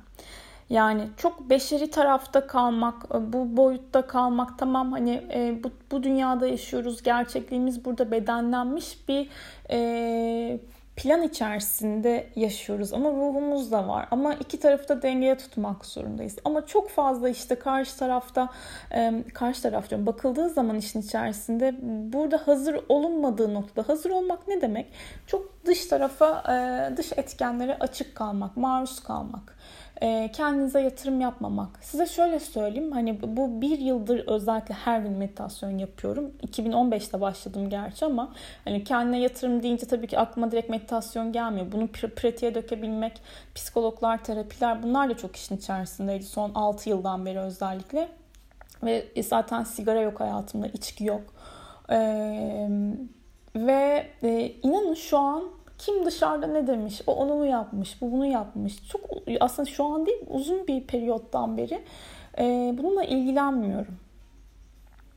Yani 0.70 1.08
çok 1.16 1.50
beşeri 1.50 1.90
tarafta 1.90 2.46
kalmak, 2.46 3.04
e, 3.14 3.32
bu 3.32 3.56
boyutta 3.56 4.06
kalmak 4.06 4.58
tamam 4.58 4.92
hani 4.92 5.22
e, 5.34 5.64
bu, 5.64 5.70
bu 5.90 6.02
dünyada 6.02 6.46
yaşıyoruz, 6.46 7.02
gerçekliğimiz 7.02 7.84
burada 7.84 8.10
bedenlenmiş 8.10 9.08
bir 9.08 9.28
e, 9.70 10.60
plan 10.96 11.22
içerisinde 11.22 12.26
yaşıyoruz 12.37 12.92
ama 12.92 13.10
ruhumuz 13.10 13.72
da 13.72 13.88
var. 13.88 14.08
Ama 14.10 14.34
iki 14.34 14.60
tarafı 14.60 14.88
da 14.88 15.02
dengeye 15.02 15.38
tutmak 15.38 15.87
zorundayız. 15.87 16.37
Ama 16.44 16.66
çok 16.66 16.90
fazla 16.90 17.28
işte 17.28 17.54
karşı 17.54 17.98
tarafta 17.98 18.48
e, 18.94 19.25
karşı 19.34 19.62
taraf 19.62 19.90
diyorum 19.90 20.06
bakıldığı 20.06 20.48
zaman 20.48 20.76
işin 20.76 21.00
içerisinde 21.00 21.75
burada 22.12 22.42
hazır 22.46 22.80
olunmadığı 22.88 23.54
noktada 23.54 23.88
hazır 23.88 24.10
olmak 24.10 24.48
ne 24.48 24.60
demek? 24.60 24.87
Çok 25.26 25.66
dış 25.66 25.87
tarafa 25.87 26.42
e, 26.52 26.96
dış 26.96 27.12
etkenlere 27.16 27.76
açık 27.80 28.14
kalmak, 28.14 28.56
maruz 28.56 29.00
kalmak 29.00 29.58
kendinize 30.33 30.81
yatırım 30.81 31.21
yapmamak. 31.21 31.78
Size 31.81 32.07
şöyle 32.07 32.40
söyleyeyim 32.40 32.93
hani 32.93 33.37
bu 33.37 33.61
bir 33.61 33.78
yıldır 33.78 34.26
özellikle 34.26 34.75
her 34.75 35.00
gün 35.00 35.12
meditasyon 35.12 35.78
yapıyorum. 35.78 36.33
2015'te 36.47 37.21
başladım 37.21 37.71
gerçi 37.71 38.05
ama 38.05 38.33
hani 38.64 38.85
kendine 38.85 39.21
yatırım 39.21 39.62
deyince 39.62 39.87
tabii 39.87 40.07
ki 40.07 40.19
aklıma 40.19 40.50
direkt 40.50 40.71
meditasyon 40.71 41.33
gelmiyor. 41.33 41.73
Bunu 41.73 41.88
pratiğe 41.88 42.55
dökebilmek, 42.55 43.23
psikologlar, 43.55 44.25
terapiler 44.25 44.83
bunlar 44.83 45.11
da 45.11 45.17
çok 45.17 45.37
işin 45.37 45.57
içerisindeydi 45.57 46.25
son 46.25 46.50
6 46.55 46.88
yıldan 46.88 47.26
beri 47.26 47.38
özellikle. 47.38 48.09
Ve 48.83 49.09
zaten 49.23 49.64
sigara 49.64 50.00
yok 50.00 50.21
hayatımda, 50.21 50.67
içki 50.67 51.05
yok. 51.05 51.23
Ee, 51.90 52.69
ve 53.57 54.07
e, 54.23 54.52
inanın 54.62 54.95
şu 54.95 55.19
an 55.19 55.45
kim 55.78 56.04
dışarıda 56.06 56.47
ne 56.47 56.66
demiş, 56.66 57.02
o 57.06 57.14
onu 57.14 57.35
mu 57.35 57.47
yapmış, 57.47 58.02
bu 58.02 58.12
bunu 58.12 58.26
yapmış. 58.26 58.88
Çok 58.88 59.00
aslında 59.40 59.70
şu 59.70 59.85
an 59.85 60.06
değil 60.06 60.18
uzun 60.28 60.66
bir 60.66 60.87
periyottan 60.87 61.56
beri 61.56 61.82
e, 62.38 62.75
bununla 62.78 63.04
ilgilenmiyorum. 63.04 63.97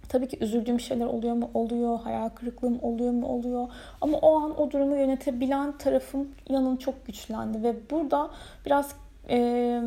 Tabii 0.09 0.27
ki 0.27 0.37
üzüldüğüm 0.41 0.79
şeyler 0.79 1.05
oluyor 1.05 1.35
mu? 1.35 1.51
Oluyor. 1.53 1.99
Hayal 1.99 2.29
kırıklığım 2.29 2.79
oluyor 2.81 3.11
mu? 3.11 3.27
Oluyor. 3.27 3.67
Ama 4.01 4.17
o 4.17 4.39
an 4.39 4.61
o 4.61 4.71
durumu 4.71 4.95
yönetebilen 4.95 5.77
tarafım 5.77 6.29
inanın 6.49 6.77
çok 6.77 7.05
güçlendi. 7.05 7.63
Ve 7.63 7.75
burada 7.91 8.29
biraz 8.65 8.95
e, 9.29 9.81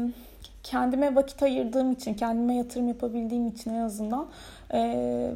kendime 0.62 1.14
vakit 1.14 1.42
ayırdığım 1.42 1.92
için, 1.92 2.14
kendime 2.14 2.56
yatırım 2.56 2.88
yapabildiğim 2.88 3.46
için 3.46 3.70
en 3.74 3.80
azından 3.80 4.26
e, 4.72 5.30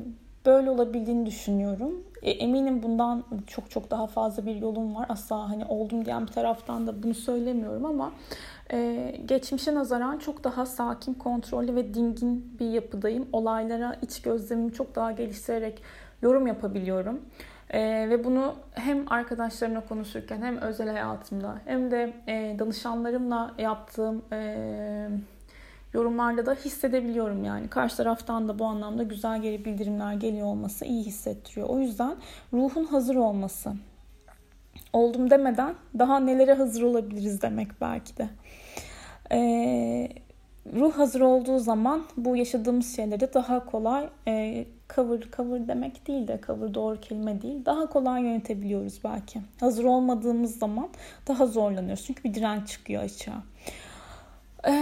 böyle 0.48 0.70
olabildiğini 0.70 1.26
düşünüyorum. 1.26 2.04
E, 2.22 2.30
eminim 2.30 2.82
bundan 2.82 3.24
çok 3.46 3.70
çok 3.70 3.90
daha 3.90 4.06
fazla 4.06 4.46
bir 4.46 4.56
yolum 4.56 4.94
var. 4.94 5.06
Asla 5.08 5.50
hani 5.50 5.64
oldum 5.64 6.04
diyen 6.04 6.26
bir 6.26 6.32
taraftan 6.32 6.86
da 6.86 7.02
bunu 7.02 7.14
söylemiyorum 7.14 7.84
ama 7.84 8.12
e, 8.72 9.14
geçmişe 9.24 9.74
nazaran 9.74 10.18
çok 10.18 10.44
daha 10.44 10.66
sakin, 10.66 11.14
kontrollü 11.14 11.74
ve 11.74 11.94
dingin 11.94 12.58
bir 12.60 12.70
yapıdayım. 12.70 13.28
Olaylara 13.32 13.96
iç 14.02 14.22
gözlemimi 14.22 14.72
çok 14.72 14.94
daha 14.94 15.12
geliştirerek 15.12 15.82
yorum 16.22 16.46
yapabiliyorum. 16.46 17.20
E, 17.70 17.80
ve 18.10 18.24
bunu 18.24 18.54
hem 18.72 19.12
arkadaşlarımla 19.12 19.86
konuşurken 19.86 20.42
hem 20.42 20.58
özel 20.58 20.88
hayatımda 20.88 21.54
hem 21.64 21.90
de 21.90 22.12
e, 22.26 22.56
danışanlarımla 22.58 23.54
yaptığım 23.58 24.22
e, 24.32 25.08
yorumlarda 25.92 26.46
da 26.46 26.54
hissedebiliyorum 26.54 27.44
yani. 27.44 27.68
Karşı 27.68 27.96
taraftan 27.96 28.48
da 28.48 28.58
bu 28.58 28.64
anlamda 28.64 29.02
güzel 29.02 29.42
geri 29.42 29.64
bildirimler 29.64 30.14
geliyor 30.14 30.46
olması 30.46 30.84
iyi 30.84 31.04
hissettiriyor. 31.04 31.68
O 31.68 31.78
yüzden 31.78 32.16
ruhun 32.52 32.84
hazır 32.84 33.16
olması. 33.16 33.72
Oldum 34.92 35.30
demeden 35.30 35.74
daha 35.98 36.20
nelere 36.20 36.54
hazır 36.54 36.82
olabiliriz 36.82 37.42
demek 37.42 37.80
belki 37.80 38.16
de. 38.16 38.28
Ee, 39.32 40.08
ruh 40.74 40.92
hazır 40.98 41.20
olduğu 41.20 41.58
zaman 41.58 42.04
bu 42.16 42.36
yaşadığımız 42.36 42.96
şeyleri 42.96 43.34
daha 43.34 43.64
kolay 43.64 44.08
e, 44.28 44.64
cover 44.94 45.20
cover 45.36 45.68
demek 45.68 46.06
değil 46.06 46.28
de 46.28 46.40
cover 46.46 46.74
doğru 46.74 47.00
kelime 47.00 47.42
değil. 47.42 47.64
Daha 47.64 47.86
kolay 47.86 48.22
yönetebiliyoruz 48.22 49.00
belki. 49.04 49.40
Hazır 49.60 49.84
olmadığımız 49.84 50.58
zaman 50.58 50.88
daha 51.28 51.46
zorlanıyoruz. 51.46 52.04
Çünkü 52.04 52.24
bir 52.24 52.34
direnç 52.34 52.68
çıkıyor 52.68 53.02
açığa. 53.02 53.42
Ee, 54.66 54.72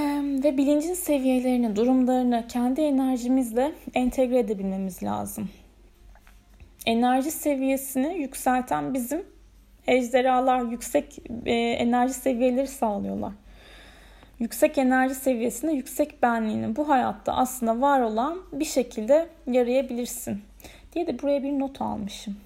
ve 0.44 0.56
bilincin 0.56 0.94
seviyelerini, 0.94 1.76
durumlarını 1.76 2.44
kendi 2.48 2.80
enerjimizle 2.80 3.72
entegre 3.94 4.38
edebilmemiz 4.38 5.02
lazım. 5.02 5.48
Enerji 6.86 7.30
seviyesini 7.30 8.18
yükselten 8.18 8.94
bizim 8.94 9.24
ejderhalar 9.86 10.60
yüksek 10.60 11.18
e, 11.46 11.52
enerji 11.54 12.14
seviyeleri 12.14 12.66
sağlıyorlar. 12.66 13.32
Yüksek 14.38 14.78
enerji 14.78 15.14
seviyesinde 15.14 15.72
yüksek 15.72 16.22
benliğini 16.22 16.76
bu 16.76 16.88
hayatta 16.88 17.32
aslında 17.32 17.80
var 17.80 18.00
olan 18.00 18.38
bir 18.52 18.64
şekilde 18.64 19.28
yarayabilirsin 19.46 20.42
diye 20.92 21.06
de 21.06 21.22
buraya 21.22 21.42
bir 21.42 21.58
not 21.58 21.82
almışım. 21.82 22.36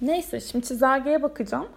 Neyse 0.00 0.40
şimdi 0.40 0.66
çizelgeye 0.66 1.22
bakacağım. 1.22 1.68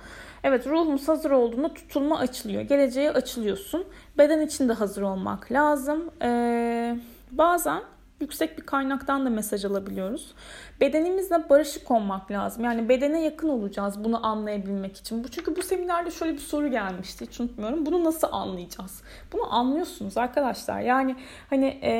Evet 0.43 0.67
ruhumuz 0.67 1.07
hazır 1.07 1.31
olduğunda 1.31 1.73
tutulma 1.73 2.19
açılıyor. 2.19 2.61
Geleceğe 2.61 3.11
açılıyorsun. 3.11 3.85
Beden 4.17 4.41
için 4.41 4.69
de 4.69 4.73
hazır 4.73 5.01
olmak 5.01 5.51
lazım. 5.51 6.11
Ee, 6.21 6.99
bazen 7.31 7.81
yüksek 8.21 8.57
bir 8.57 8.63
kaynaktan 8.65 9.25
da 9.25 9.29
mesaj 9.29 9.65
alabiliyoruz. 9.65 10.33
Bedenimizle 10.81 11.49
barışık 11.49 11.91
olmak 11.91 12.31
lazım. 12.31 12.63
Yani 12.63 12.89
bedene 12.89 13.23
yakın 13.23 13.49
olacağız 13.49 14.03
bunu 14.03 14.25
anlayabilmek 14.25 14.97
için. 14.97 15.23
Bu 15.23 15.27
çünkü 15.27 15.55
bu 15.55 15.61
seminerde 15.61 16.11
şöyle 16.11 16.33
bir 16.33 16.39
soru 16.39 16.67
gelmişti 16.67 17.27
hiç 17.27 17.39
unutmuyorum. 17.39 17.85
Bunu 17.85 18.03
nasıl 18.03 18.27
anlayacağız? 18.31 19.01
Bunu 19.33 19.53
anlıyorsunuz 19.53 20.17
arkadaşlar. 20.17 20.79
Yani 20.79 21.15
hani 21.49 21.65
e, 21.65 21.91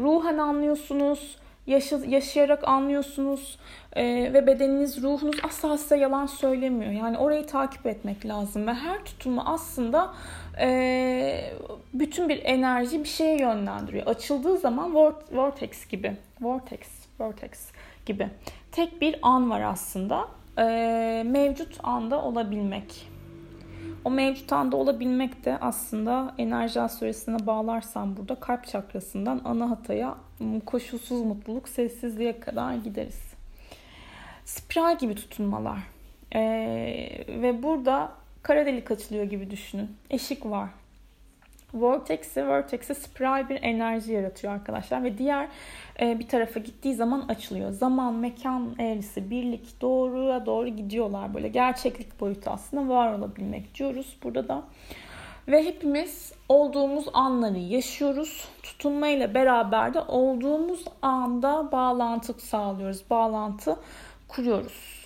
ruhen 0.00 0.38
anlıyorsunuz 0.38 1.36
yaşa, 1.68 2.00
yaşayarak 2.08 2.68
anlıyorsunuz 2.68 3.58
e, 3.96 4.04
ve 4.04 4.46
bedeniniz, 4.46 5.02
ruhunuz 5.02 5.36
asla 5.42 5.78
size 5.78 5.96
yalan 5.96 6.26
söylemiyor. 6.26 6.92
Yani 6.92 7.18
orayı 7.18 7.46
takip 7.46 7.86
etmek 7.86 8.26
lazım 8.26 8.66
ve 8.66 8.74
her 8.74 9.04
tutumu 9.04 9.42
aslında 9.46 10.14
e, 10.60 11.50
bütün 11.94 12.28
bir 12.28 12.44
enerji 12.44 13.04
bir 13.04 13.08
şeye 13.08 13.40
yönlendiriyor. 13.40 14.06
Açıldığı 14.06 14.56
zaman 14.56 14.94
vortex 15.32 15.88
gibi, 15.88 16.16
vortex, 16.40 16.80
vortex 17.20 17.70
gibi 18.06 18.28
tek 18.72 19.00
bir 19.00 19.16
an 19.22 19.50
var 19.50 19.60
aslında. 19.60 20.28
E, 20.58 21.22
mevcut 21.26 21.78
anda 21.82 22.22
olabilmek. 22.22 23.08
O 24.04 24.10
mevcut 24.10 24.52
anda 24.52 24.76
olabilmek 24.76 25.44
de 25.44 25.58
aslında 25.60 26.34
enerji 26.38 26.80
astrolojisine 26.80 27.46
bağlarsam 27.46 28.16
burada 28.16 28.34
kalp 28.34 28.66
çakrasından 28.66 29.40
ana 29.44 29.70
hataya 29.70 30.14
koşulsuz 30.66 31.22
mutluluk, 31.22 31.68
sessizliğe 31.68 32.40
kadar 32.40 32.74
gideriz. 32.74 33.32
Spiral 34.44 34.98
gibi 34.98 35.14
tutunmalar. 35.14 35.78
Ee, 36.34 37.24
ve 37.28 37.62
burada 37.62 38.12
kara 38.42 38.66
delik 38.66 38.90
açılıyor 38.90 39.24
gibi 39.24 39.50
düşünün. 39.50 39.96
Eşik 40.10 40.46
var. 40.46 40.68
Vortex'i, 41.74 42.48
vortex'i 42.48 42.94
spiral 42.94 43.48
bir 43.48 43.62
enerji 43.62 44.12
yaratıyor 44.12 44.52
arkadaşlar 44.52 45.04
ve 45.04 45.18
diğer 45.18 45.48
e, 46.00 46.18
bir 46.18 46.28
tarafa 46.28 46.60
gittiği 46.60 46.94
zaman 46.94 47.20
açılıyor. 47.28 47.70
Zaman, 47.70 48.14
mekan 48.14 48.74
eğrisi, 48.78 49.30
birlik 49.30 49.80
doğruya 49.80 50.46
doğru 50.46 50.68
gidiyorlar 50.68 51.34
böyle. 51.34 51.48
Gerçeklik 51.48 52.20
boyutu 52.20 52.50
aslında 52.50 52.88
var 52.94 53.12
olabilmek 53.12 53.74
diyoruz 53.74 54.16
burada 54.22 54.48
da. 54.48 54.62
Ve 55.48 55.64
hepimiz 55.64 56.32
olduğumuz 56.48 57.04
anları 57.12 57.58
yaşıyoruz. 57.58 58.48
Tutunma 58.62 59.08
ile 59.08 59.34
beraber 59.34 59.94
de 59.94 60.00
olduğumuz 60.00 60.84
anda 61.02 61.72
bağlantı 61.72 62.32
sağlıyoruz. 62.32 63.10
Bağlantı 63.10 63.76
kuruyoruz. 64.28 64.97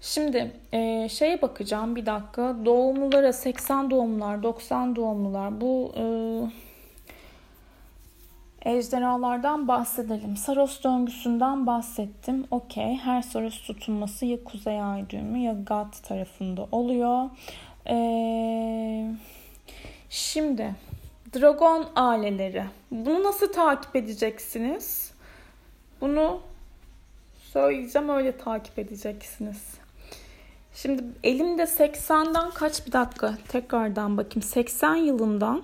Şimdi 0.00 0.52
e, 0.72 1.08
şeye 1.08 1.42
bakacağım 1.42 1.96
bir 1.96 2.06
dakika. 2.06 2.56
Doğumlulara 2.64 3.32
80 3.32 3.90
doğumlular, 3.90 4.42
90 4.42 4.96
doğumlular 4.96 5.60
bu 5.60 5.92
e, 5.96 6.04
ejderhalardan 8.70 9.68
bahsedelim. 9.68 10.36
Saros 10.36 10.82
döngüsünden 10.82 11.66
bahsettim. 11.66 12.44
Okey. 12.50 12.96
Her 12.96 13.22
Saros 13.22 13.62
tutulması 13.62 14.26
ya 14.26 14.44
kuzey 14.44 14.82
ay 14.82 15.10
düğümü 15.10 15.38
ya 15.38 15.52
Gat 15.66 16.02
tarafında 16.02 16.68
oluyor. 16.72 17.30
Ee, 17.88 19.12
şimdi 20.10 20.74
dragon 21.34 21.86
aileleri. 21.96 22.64
Bunu 22.90 23.22
nasıl 23.24 23.52
takip 23.52 23.96
edeceksiniz? 23.96 25.12
Bunu 26.00 26.40
söyleyeceğim 27.52 28.08
öyle 28.08 28.36
takip 28.36 28.78
edeceksiniz. 28.78 29.80
Şimdi 30.74 31.04
elimde 31.22 31.62
80'den 31.62 32.50
kaç 32.50 32.86
bir 32.86 32.92
dakika 32.92 33.38
tekrardan 33.48 34.16
bakayım. 34.16 34.42
80 34.42 34.94
yılından 34.94 35.62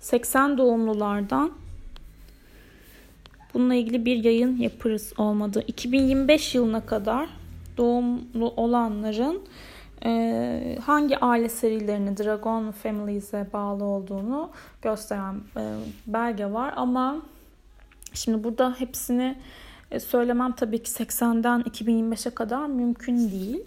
80 0.00 0.58
doğumlulardan 0.58 1.52
bununla 3.54 3.74
ilgili 3.74 4.04
bir 4.04 4.24
yayın 4.24 4.56
yaparız 4.56 5.12
olmadı. 5.18 5.64
2025 5.66 6.54
yılına 6.54 6.86
kadar 6.86 7.28
doğumlu 7.76 8.52
olanların 8.56 9.42
e, 10.04 10.78
hangi 10.84 11.18
aile 11.18 11.48
serilerini 11.48 12.16
Dragon 12.16 12.70
Families'e 12.70 13.46
bağlı 13.52 13.84
olduğunu 13.84 14.50
gösteren 14.82 15.40
e, 15.56 15.74
belge 16.06 16.52
var 16.52 16.72
ama 16.76 17.16
şimdi 18.14 18.44
burada 18.44 18.74
hepsini 18.78 19.36
e, 19.90 20.00
söylemem 20.00 20.52
tabii 20.52 20.82
ki 20.82 20.90
80'den 20.90 21.60
2025'e 21.60 22.34
kadar 22.34 22.66
mümkün 22.66 23.30
değil. 23.30 23.64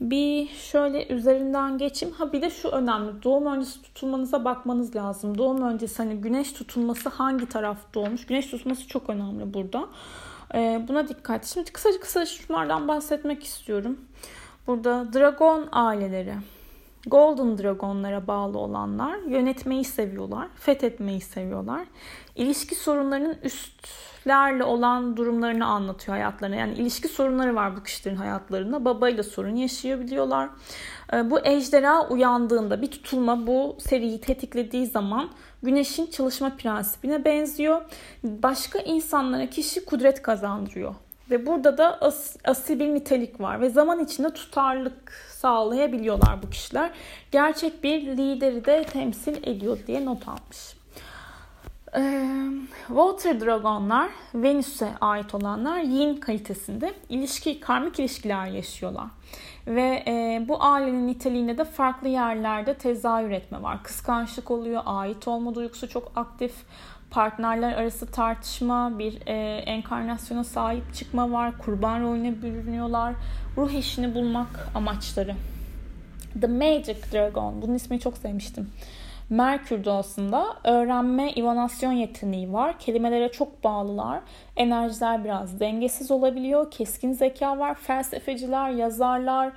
Bir 0.00 0.48
şöyle 0.48 1.08
üzerinden 1.08 1.78
geçeyim. 1.78 2.14
Ha 2.14 2.32
bir 2.32 2.42
de 2.42 2.50
şu 2.50 2.68
önemli. 2.68 3.22
Doğum 3.22 3.46
öncesi 3.46 3.82
tutulmanıza 3.82 4.44
bakmanız 4.44 4.96
lazım. 4.96 5.38
Doğum 5.38 5.62
öncesi 5.62 5.96
hani 5.96 6.16
güneş 6.16 6.52
tutulması 6.52 7.08
hangi 7.08 7.46
taraf 7.46 7.78
doğmuş? 7.94 8.26
Güneş 8.26 8.46
tutulması 8.46 8.88
çok 8.88 9.10
önemli 9.10 9.54
burada. 9.54 9.88
Ee, 10.54 10.84
buna 10.88 11.08
dikkat. 11.08 11.46
Şimdi 11.46 11.72
kısaca 11.72 12.00
kısaca 12.00 12.26
şunlardan 12.26 12.88
bahsetmek 12.88 13.44
istiyorum. 13.44 14.00
Burada 14.66 15.12
dragon 15.12 15.68
aileleri. 15.72 16.34
Golden 17.06 17.58
Dragon'lara 17.58 18.26
bağlı 18.26 18.58
olanlar 18.58 19.18
yönetmeyi 19.18 19.84
seviyorlar, 19.84 20.48
fethetmeyi 20.54 21.20
seviyorlar. 21.20 21.86
İlişki 22.36 22.74
sorunlarının 22.74 23.36
üstlerle 23.42 24.64
olan 24.64 25.16
durumlarını 25.16 25.66
anlatıyor 25.66 26.16
hayatlarına. 26.16 26.56
Yani 26.56 26.74
ilişki 26.74 27.08
sorunları 27.08 27.54
var 27.54 27.76
bu 27.76 27.82
kişilerin 27.82 28.16
hayatlarında. 28.16 28.84
Babayla 28.84 29.22
sorun 29.22 29.56
yaşayabiliyorlar. 29.56 30.48
Ee, 31.12 31.30
bu 31.30 31.40
ejderha 31.44 32.08
uyandığında 32.08 32.82
bir 32.82 32.90
tutulma 32.90 33.46
bu 33.46 33.76
seriyi 33.78 34.20
tetiklediği 34.20 34.86
zaman 34.86 35.30
güneşin 35.62 36.06
çalışma 36.06 36.56
prensibine 36.56 37.24
benziyor. 37.24 37.82
Başka 38.24 38.78
insanlara 38.78 39.50
kişi 39.50 39.84
kudret 39.84 40.22
kazandırıyor. 40.22 40.94
Ve 41.30 41.46
burada 41.46 41.78
da 41.78 42.00
as, 42.00 42.36
asil 42.44 42.80
bir 42.80 42.94
nitelik 42.94 43.40
var 43.40 43.60
ve 43.60 43.70
zaman 43.70 44.04
içinde 44.04 44.30
tutarlılık 44.30 45.12
sağlayabiliyorlar 45.36 46.42
bu 46.42 46.50
kişiler. 46.50 46.90
Gerçek 47.30 47.84
bir 47.84 48.02
lideri 48.02 48.64
de 48.64 48.84
temsil 48.84 49.48
ediyor 49.48 49.78
diye 49.86 50.04
not 50.04 50.28
almış. 50.28 50.75
Water 52.88 53.40
Dragonlar, 53.40 54.10
Venüs'e 54.34 54.88
ait 55.00 55.34
olanlar 55.34 55.80
yin 55.80 56.16
kalitesinde 56.16 56.94
ilişki, 57.08 57.60
karmik 57.60 57.98
ilişkiler 57.98 58.46
yaşıyorlar. 58.46 59.06
Ve 59.66 60.02
e, 60.06 60.44
bu 60.48 60.62
ailenin 60.62 61.06
niteliğinde 61.06 61.58
de 61.58 61.64
farklı 61.64 62.08
yerlerde 62.08 62.74
tezahür 62.74 63.30
etme 63.30 63.62
var. 63.62 63.82
Kıskançlık 63.82 64.50
oluyor, 64.50 64.82
ait 64.86 65.28
olma 65.28 65.54
duygusu 65.54 65.88
çok 65.88 66.12
aktif. 66.16 66.52
partnerler 67.10 67.72
arası 67.72 68.06
tartışma, 68.06 68.98
bir 68.98 69.26
e, 69.26 69.56
enkarnasyona 69.56 70.44
sahip 70.44 70.94
çıkma 70.94 71.32
var, 71.32 71.58
kurban 71.58 72.02
rolüne 72.02 72.42
bürünüyorlar, 72.42 73.14
ruh 73.56 73.72
eşini 73.72 74.14
bulmak 74.14 74.68
amaçları. 74.74 75.34
The 76.40 76.46
Magic 76.46 77.12
Dragon, 77.12 77.62
bunun 77.62 77.74
ismini 77.74 78.00
çok 78.00 78.18
sevmiştim. 78.18 78.70
Merkür 79.30 79.84
doğasında 79.84 80.56
öğrenme, 80.64 81.32
ivanasyon 81.32 81.92
yeteneği 81.92 82.52
var. 82.52 82.78
Kelimelere 82.78 83.32
çok 83.32 83.64
bağlılar. 83.64 84.20
Enerjiler 84.56 85.24
biraz 85.24 85.60
dengesiz 85.60 86.10
olabiliyor. 86.10 86.70
Keskin 86.70 87.12
zeka 87.12 87.58
var. 87.58 87.74
Felsefeciler, 87.74 88.70
yazarlar, 88.70 89.52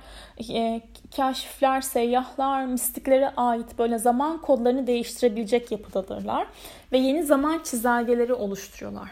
e, 0.54 0.80
kaşifler, 1.16 1.80
seyyahlar, 1.80 2.64
mistiklere 2.64 3.32
ait 3.36 3.78
böyle 3.78 3.98
zaman 3.98 4.40
kodlarını 4.40 4.86
değiştirebilecek 4.86 5.72
yapıdadırlar. 5.72 6.46
Ve 6.92 6.98
yeni 6.98 7.22
zaman 7.22 7.60
çizelgeleri 7.64 8.34
oluşturuyorlar. 8.34 9.10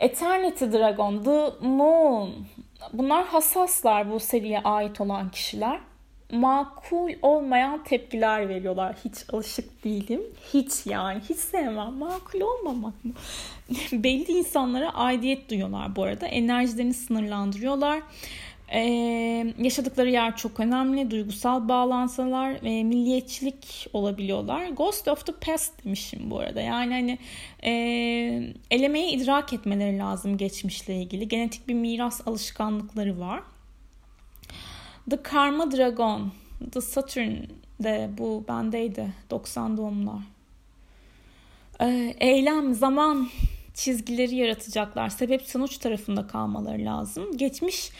Eternity 0.00 0.64
Dragon, 0.64 1.22
The 1.22 1.66
Moon. 1.66 2.30
Bunlar 2.92 3.24
hassaslar 3.24 4.10
bu 4.10 4.20
seriye 4.20 4.60
ait 4.60 5.00
olan 5.00 5.30
kişiler 5.30 5.80
makul 6.32 7.10
olmayan 7.22 7.84
tepkiler 7.84 8.48
veriyorlar. 8.48 8.96
Hiç 9.04 9.14
alışık 9.32 9.84
değilim. 9.84 10.20
Hiç 10.54 10.86
yani. 10.86 11.20
Hiç 11.28 11.38
sevmem. 11.38 11.92
Makul 11.92 12.40
olmamak 12.40 13.04
mı? 13.04 13.12
Belli 13.92 14.32
insanlara 14.32 14.94
aidiyet 14.94 15.50
duyuyorlar 15.50 15.96
bu 15.96 16.02
arada. 16.02 16.26
Enerjilerini 16.26 16.94
sınırlandırıyorlar. 16.94 18.02
Ee, 18.74 19.54
yaşadıkları 19.58 20.10
yer 20.10 20.36
çok 20.36 20.60
önemli. 20.60 21.10
Duygusal 21.10 21.68
bağlantılar 21.68 22.64
ve 22.64 22.84
milliyetçilik 22.84 23.86
olabiliyorlar. 23.92 24.68
Ghost 24.68 25.08
of 25.08 25.26
the 25.26 25.32
Past 25.32 25.84
demişim 25.84 26.30
bu 26.30 26.38
arada. 26.38 26.60
Yani 26.60 26.92
hani 26.92 27.18
e, 27.64 27.70
elemeyi 28.70 29.10
idrak 29.10 29.52
etmeleri 29.52 29.98
lazım 29.98 30.36
geçmişle 30.36 30.94
ilgili. 31.02 31.28
Genetik 31.28 31.68
bir 31.68 31.74
miras 31.74 32.28
alışkanlıkları 32.28 33.20
var. 33.20 33.42
The 35.10 35.22
Karma 35.22 35.70
Dragon. 35.70 36.32
The 36.72 36.80
Saturn 36.80 37.34
de 37.80 38.10
bu 38.18 38.44
bendeydi. 38.48 39.12
90 39.30 39.76
doğumlar. 39.76 40.20
Ee, 41.80 42.14
eylem, 42.20 42.74
zaman 42.74 43.28
çizgileri 43.74 44.34
yaratacaklar. 44.34 45.08
Sebep 45.08 45.42
sonuç 45.42 45.78
tarafında 45.78 46.26
kalmaları 46.26 46.84
lazım. 46.84 47.36
Geçmiş 47.36 47.90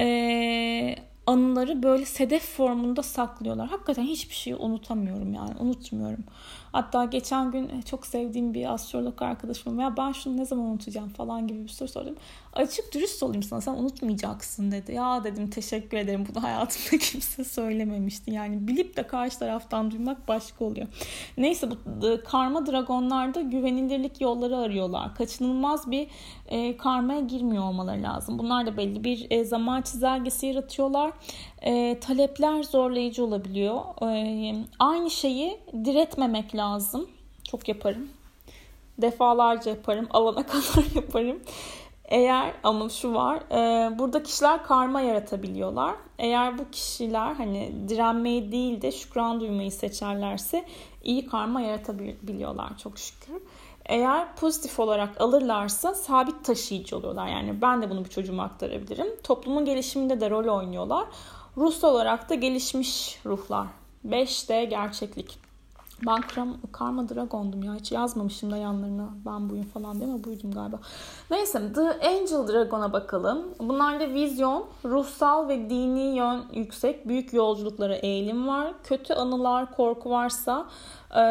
e, 0.00 0.96
anıları 1.26 1.82
böyle 1.82 2.04
sedef 2.04 2.56
formunda 2.56 3.02
saklıyorlar. 3.02 3.68
Hakikaten 3.68 4.04
hiçbir 4.04 4.34
şeyi 4.34 4.56
unutamıyorum 4.56 5.34
yani 5.34 5.54
unutmuyorum. 5.58 6.24
Hatta 6.76 7.04
geçen 7.04 7.50
gün 7.50 7.68
e, 7.68 7.82
çok 7.82 8.06
sevdiğim 8.06 8.54
bir 8.54 8.72
astrolog 8.74 9.22
arkadaşım 9.22 9.80
ya 9.80 9.96
ben 9.96 10.12
şunu 10.12 10.36
ne 10.36 10.44
zaman 10.44 10.64
unutacağım 10.64 11.08
falan 11.08 11.46
gibi 11.46 11.62
bir 11.62 11.68
soru 11.68 11.88
sordum. 11.88 12.14
Açık 12.52 12.94
dürüst 12.94 13.22
olayım 13.22 13.42
sana 13.42 13.60
sen 13.60 13.72
unutmayacaksın 13.72 14.72
dedi. 14.72 14.92
Ya 14.92 15.24
dedim 15.24 15.50
teşekkür 15.50 15.96
ederim 15.96 16.26
bunu 16.28 16.42
hayatımda 16.42 16.98
kimse 17.04 17.44
söylememişti. 17.44 18.30
Yani 18.30 18.68
bilip 18.68 18.96
de 18.96 19.06
karşı 19.06 19.38
taraftan 19.38 19.90
duymak 19.90 20.28
başka 20.28 20.64
oluyor. 20.64 20.86
Neyse 21.36 21.70
bu 21.70 21.76
karma 22.24 22.66
dragonlarda 22.66 23.40
güvenilirlik 23.40 24.20
yolları 24.20 24.56
arıyorlar. 24.56 25.14
Kaçınılmaz 25.14 25.90
bir 25.90 26.08
e, 26.48 26.76
karmaya 26.76 27.20
girmiyor 27.20 27.64
olmaları 27.64 28.02
lazım. 28.02 28.38
Bunlar 28.38 28.66
da 28.66 28.76
belli 28.76 29.04
bir 29.04 29.26
e, 29.30 29.44
zaman 29.44 29.82
çizelgesi 29.82 30.46
yaratıyorlar. 30.46 31.12
E, 31.66 32.00
talepler 32.00 32.62
zorlayıcı 32.62 33.24
olabiliyor. 33.24 33.80
E, 34.02 34.54
aynı 34.78 35.10
şeyi 35.10 35.60
diretmemek 35.84 36.56
lazım. 36.56 37.10
Çok 37.44 37.68
yaparım. 37.68 38.08
Defalarca 38.98 39.70
yaparım. 39.70 40.06
Alana 40.10 40.46
kadar 40.46 40.94
yaparım. 40.94 41.42
Eğer 42.04 42.52
ama 42.62 42.88
şu 42.88 43.14
var 43.14 43.36
e, 43.36 43.98
burada 43.98 44.22
kişiler 44.22 44.64
karma 44.64 45.00
yaratabiliyorlar. 45.00 45.94
Eğer 46.18 46.58
bu 46.58 46.70
kişiler 46.70 47.34
hani 47.34 47.72
direnmeyi 47.88 48.52
değil 48.52 48.82
de 48.82 48.92
şükran 48.92 49.40
duymayı 49.40 49.72
seçerlerse 49.72 50.64
iyi 51.04 51.26
karma 51.26 51.60
yaratabiliyorlar 51.60 52.78
çok 52.78 52.98
şükür. 52.98 53.42
Eğer 53.88 54.36
pozitif 54.36 54.80
olarak 54.80 55.20
alırlarsa 55.20 55.94
sabit 55.94 56.44
taşıyıcı 56.44 56.96
oluyorlar. 56.96 57.26
Yani 57.28 57.62
ben 57.62 57.82
de 57.82 57.90
bunu 57.90 58.04
bir 58.04 58.10
çocuğuma 58.10 58.42
aktarabilirim. 58.42 59.06
Toplumun 59.24 59.64
gelişiminde 59.64 60.20
de 60.20 60.30
rol 60.30 60.56
oynuyorlar. 60.58 61.04
Ruhsal 61.56 61.94
olarak 61.94 62.30
da 62.30 62.34
gelişmiş 62.34 63.20
ruhlar. 63.26 63.66
5D 64.08 64.64
gerçeklik. 64.64 65.38
Ben 66.06 66.22
Karma 66.72 67.08
Dragon'dum 67.08 67.62
ya. 67.62 67.74
Hiç 67.74 67.92
yazmamışım 67.92 68.50
da 68.50 68.56
yanlarına 68.56 69.08
ben 69.26 69.50
buyum 69.50 69.64
falan 69.64 70.00
değil 70.00 70.12
mi? 70.12 70.24
Buydum 70.24 70.50
galiba. 70.50 70.78
Neyse 71.30 71.72
The 71.74 72.08
Angel 72.08 72.48
Dragon'a 72.48 72.92
bakalım. 72.92 73.44
Bunlarda 73.60 74.08
vizyon, 74.08 74.66
ruhsal 74.84 75.48
ve 75.48 75.70
dini 75.70 76.16
yön 76.16 76.44
yüksek. 76.52 77.08
Büyük 77.08 77.32
yolculuklara 77.32 77.94
eğilim 77.94 78.48
var. 78.48 78.74
Kötü 78.84 79.14
anılar, 79.14 79.76
korku 79.76 80.10
varsa 80.10 80.66
e, 81.14 81.22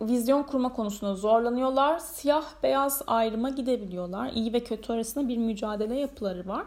vizyon 0.00 0.42
kurma 0.42 0.72
konusunda 0.72 1.14
zorlanıyorlar. 1.14 1.98
Siyah 1.98 2.44
beyaz 2.62 3.02
ayrıma 3.06 3.50
gidebiliyorlar. 3.50 4.30
İyi 4.34 4.52
ve 4.52 4.60
kötü 4.60 4.92
arasında 4.92 5.28
bir 5.28 5.36
mücadele 5.36 5.98
yapıları 5.98 6.48
var. 6.48 6.64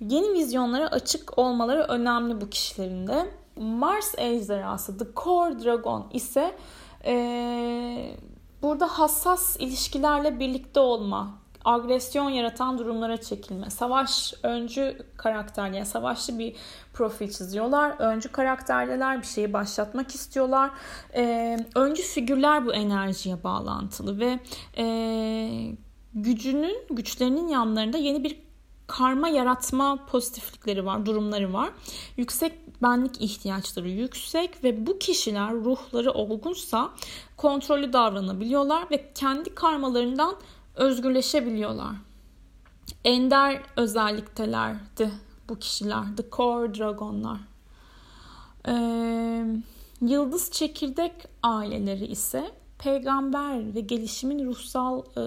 Yeni 0.00 0.32
vizyonlara 0.32 0.88
açık 0.88 1.38
olmaları 1.38 1.82
önemli 1.82 2.40
bu 2.40 2.50
kişilerin 2.50 3.06
de. 3.06 3.30
Mars 3.56 4.14
ejderhası 4.18 4.98
The 4.98 5.04
Core 5.16 5.64
Dragon 5.64 6.06
ise 6.12 6.56
e, 7.04 8.16
burada 8.62 8.86
hassas 8.86 9.56
ilişkilerle 9.60 10.40
birlikte 10.40 10.80
olma, 10.80 11.38
agresyon 11.64 12.30
yaratan 12.30 12.78
durumlara 12.78 13.16
çekilme, 13.16 13.70
savaş 13.70 14.34
öncü 14.42 14.98
karakter 15.16 15.70
yani 15.70 15.86
savaşçı 15.86 16.38
bir 16.38 16.56
profil 16.92 17.30
çiziyorlar. 17.30 17.90
Öncü 17.98 18.32
karakterler 18.32 19.22
bir 19.22 19.26
şeyi 19.26 19.52
başlatmak 19.52 20.14
istiyorlar. 20.14 20.70
E, 21.16 21.56
öncü 21.74 22.02
figürler 22.02 22.66
bu 22.66 22.74
enerjiye 22.74 23.44
bağlantılı 23.44 24.20
ve 24.20 24.38
e, 24.76 24.86
gücünün, 26.14 26.78
güçlerinin 26.90 27.48
yanlarında 27.48 27.98
yeni 27.98 28.24
bir 28.24 28.49
karma 28.90 29.28
yaratma 29.28 30.06
pozitiflikleri 30.06 30.86
var, 30.86 31.06
durumları 31.06 31.52
var. 31.52 31.70
Yüksek 32.16 32.82
benlik 32.82 33.20
ihtiyaçları 33.20 33.88
yüksek 33.88 34.64
ve 34.64 34.86
bu 34.86 34.98
kişiler 34.98 35.54
ruhları 35.54 36.12
olgunsa 36.12 36.90
kontrollü 37.36 37.92
davranabiliyorlar 37.92 38.90
ve 38.90 39.12
kendi 39.14 39.54
karmalarından 39.54 40.34
özgürleşebiliyorlar. 40.74 41.94
Ender 43.04 43.62
özelliktelerdi 43.76 45.10
bu 45.48 45.58
kişiler. 45.58 46.04
The 46.16 46.24
Core 46.32 46.74
Dragonlar. 46.74 47.38
Ee, 48.68 49.44
yıldız 50.00 50.50
çekirdek 50.50 51.12
aileleri 51.42 52.06
ise 52.06 52.50
peygamber 52.80 53.74
ve 53.74 53.80
gelişimin 53.80 54.46
ruhsal 54.46 55.02
e, 55.16 55.20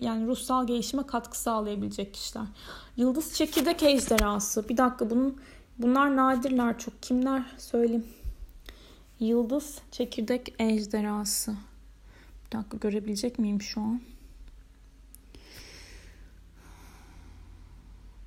yani 0.00 0.26
ruhsal 0.26 0.66
gelişime 0.66 1.06
katkı 1.06 1.40
sağlayabilecek 1.40 2.14
kişiler. 2.14 2.44
Yıldız 2.96 3.34
çekirdek 3.34 3.82
ejderhası. 3.82 4.68
Bir 4.68 4.76
dakika 4.76 5.10
bunun 5.10 5.40
bunlar 5.78 6.16
nadirler 6.16 6.78
çok. 6.78 7.02
Kimler 7.02 7.42
söyleyeyim. 7.58 8.06
Yıldız 9.20 9.78
çekirdek 9.90 10.54
ejderhası. 10.58 11.54
Bir 12.46 12.58
dakika 12.58 12.76
görebilecek 12.76 13.38
miyim 13.38 13.62
şu 13.62 13.80
an? 13.80 14.00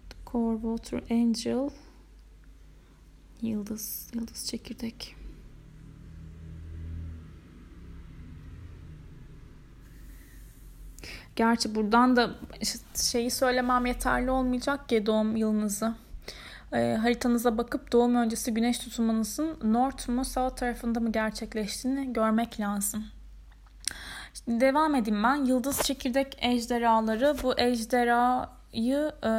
The 0.09 0.31
Core 0.31 0.55
Water 0.55 1.15
Angel. 1.15 1.69
Yıldız, 3.41 4.07
yıldız 4.13 4.47
çekirdek. 4.47 5.16
Gerçi 11.37 11.75
buradan 11.75 12.15
da 12.15 12.29
şeyi 12.95 13.31
söylemem 13.31 13.85
yeterli 13.85 14.31
olmayacak 14.31 14.89
ki 14.89 15.05
doğum 15.05 15.35
yılınızı. 15.35 15.95
E, 16.73 16.97
haritanıza 17.01 17.57
bakıp 17.57 17.91
doğum 17.91 18.15
öncesi 18.15 18.53
güneş 18.53 18.79
tutulmanızın 18.79 19.57
north 19.63 20.09
mu 20.09 20.25
south 20.25 20.55
tarafında 20.55 20.99
mı 20.99 21.11
gerçekleştiğini 21.11 22.13
görmek 22.13 22.59
lazım. 22.59 23.05
Şimdi 24.33 24.61
devam 24.61 24.95
edeyim 24.95 25.23
ben. 25.23 25.35
Yıldız 25.35 25.81
çekirdek 25.81 26.37
ejderhaları 26.41 27.35
bu 27.43 27.59
ejderhayı 27.59 29.11
e, 29.23 29.31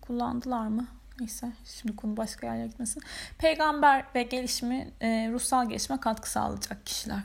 kullandılar 0.00 0.66
mı? 0.66 0.86
Neyse 1.20 1.46
şimdi 1.64 1.96
konu 1.96 2.16
başka 2.16 2.46
yerlere 2.46 2.66
gitmesin. 2.66 3.02
Peygamber 3.38 4.04
ve 4.14 4.22
gelişimi 4.22 4.90
e, 5.00 5.30
ruhsal 5.32 5.68
gelişime 5.68 6.00
katkı 6.00 6.30
sağlayacak 6.30 6.86
kişiler. 6.86 7.18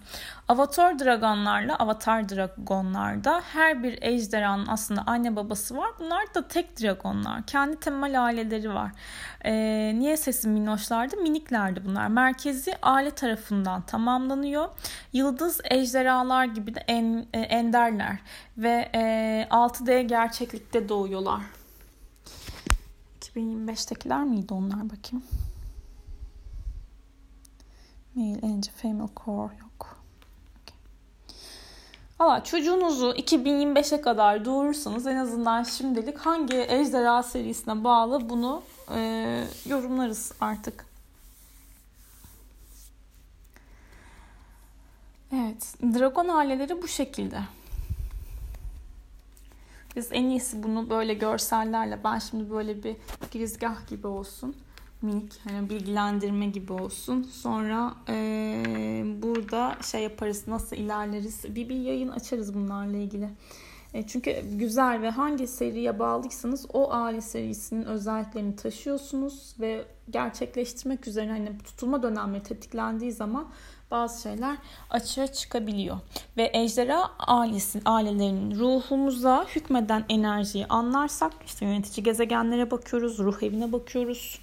Avatar 0.48 1.00
dragonlarla 1.00 1.76
avatar 1.76 2.30
dragonlarda 2.30 3.42
her 3.54 3.84
bir 3.84 3.98
ejderhanın 4.02 4.68
aslında 4.68 5.04
anne 5.06 5.36
babası 5.36 5.78
var. 5.78 5.90
Bunlar 6.00 6.34
da 6.36 6.48
tek 6.48 6.82
dragonlar. 6.82 7.46
Kendi 7.46 7.80
temel 7.80 8.26
aileleri 8.26 8.74
var. 8.74 8.92
E, 9.46 9.54
niye 9.96 10.18
sesim 10.18 10.52
minnoşlardı? 10.52 11.18
Miniklerdi 11.18 11.86
bunlar. 11.86 12.08
Merkezi 12.08 12.74
aile 12.82 13.12
tarafından 13.12 13.82
tamamlanıyor. 13.82 14.70
Yıldız 15.14 15.62
ejderhalar 15.64 16.46
gibi 16.46 16.76
de 16.76 16.84
en, 16.88 17.26
e, 17.34 17.40
enderler 17.40 18.18
ve 18.58 18.90
e, 18.96 19.48
6D 19.50 20.02
gerçeklikte 20.02 20.90
doğuyorlar. 20.90 21.42
2025'tekiler 23.36 24.24
miydi 24.24 24.54
onlar 24.54 24.90
bakayım. 24.90 25.26
Male, 28.16 28.40
Angel, 28.44 28.74
Female 28.76 29.10
Core 29.26 29.54
yok. 29.62 29.98
Okay. 30.64 30.78
Valla 32.20 32.44
çocuğunuzu 32.44 33.12
2025'e 33.12 34.02
kadar 34.02 34.46
doğurursanız 34.46 35.08
en 35.08 35.16
azından 35.16 35.64
şimdilik 35.64 36.18
hangi 36.18 36.58
ejderha 36.58 37.24
serisine 37.24 37.84
bağlı 37.84 38.30
bunu 38.30 38.64
e, 38.96 39.44
yorumlarız 39.66 40.32
artık. 40.42 40.86
Evet, 45.34 45.76
dragon 45.82 46.28
aileleri 46.28 46.82
bu 46.82 46.88
şekilde. 46.88 47.40
Biz 49.96 50.10
en 50.12 50.26
iyisi 50.26 50.64
bunu 50.64 50.90
böyle 50.90 51.14
görsellerle 51.14 52.00
ben 52.04 52.20
şimdi 52.20 52.50
böyle 52.50 52.84
bir 52.84 52.96
girizgah 53.32 53.88
gibi 53.88 54.08
olsun. 54.08 54.56
Minik 55.02 55.34
hani 55.44 55.70
bilgilendirme 55.70 56.46
gibi 56.46 56.74
olsun. 56.74 57.24
Sonra 57.24 57.94
e, 58.10 58.14
burada 59.22 59.78
şey 59.92 60.04
yaparız 60.04 60.48
nasıl 60.48 60.76
ilerleriz. 60.76 61.56
Bir, 61.56 61.70
bir 61.70 61.76
yayın 61.76 62.10
açarız 62.10 62.54
bunlarla 62.56 62.98
ilgili. 62.98 63.30
E, 63.94 64.08
çünkü 64.08 64.36
güzel 64.58 65.02
ve 65.02 65.10
hangi 65.10 65.48
seriye 65.48 66.00
bağlıysanız 66.00 66.66
o 66.74 66.92
aile 66.94 67.22
serisinin 67.22 67.86
özelliklerini 67.86 68.56
taşıyorsunuz 68.56 69.56
ve 69.60 69.86
gerçekleştirmek 70.10 71.08
üzere 71.08 71.30
hani 71.30 71.58
tutulma 71.58 72.04
dönemleri 72.04 72.44
tetiklendiği 72.44 73.12
zaman 73.12 73.48
bazı 73.92 74.22
şeyler 74.22 74.58
açığa 74.90 75.28
çıkabiliyor. 75.28 75.98
Ve 76.38 76.52
ejderha 76.54 77.12
ailesi, 77.20 77.82
ailelerinin 77.86 78.60
ruhumuza 78.60 79.46
hükmeden 79.56 80.06
enerjiyi 80.10 80.66
anlarsak 80.66 81.34
işte 81.46 81.66
yönetici 81.66 82.04
gezegenlere 82.04 82.72
bakıyoruz, 82.72 83.20
ruh 83.20 83.44
evine 83.44 83.72
bakıyoruz. 83.72 84.40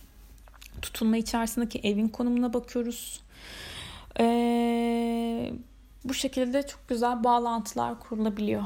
Tutulma 0.82 1.16
içerisindeki 1.16 1.78
evin 1.78 2.08
konumuna 2.08 2.52
bakıyoruz. 2.52 3.20
Ee, 4.20 5.52
bu 6.04 6.14
şekilde 6.14 6.66
çok 6.66 6.88
güzel 6.88 7.24
bağlantılar 7.24 8.00
kurulabiliyor. 8.00 8.62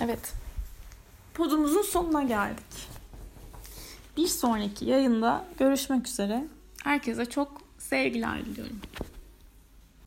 Evet. 0.00 0.32
Podumuzun 1.34 1.82
sonuna 1.82 2.22
geldik. 2.22 2.88
Bir 4.16 4.26
sonraki 4.26 4.84
yayında 4.84 5.44
görüşmek 5.58 6.08
üzere. 6.08 6.44
Herkese 6.84 7.26
çok 7.26 7.62
sevgiler 7.78 8.46
diliyorum. 8.46 8.80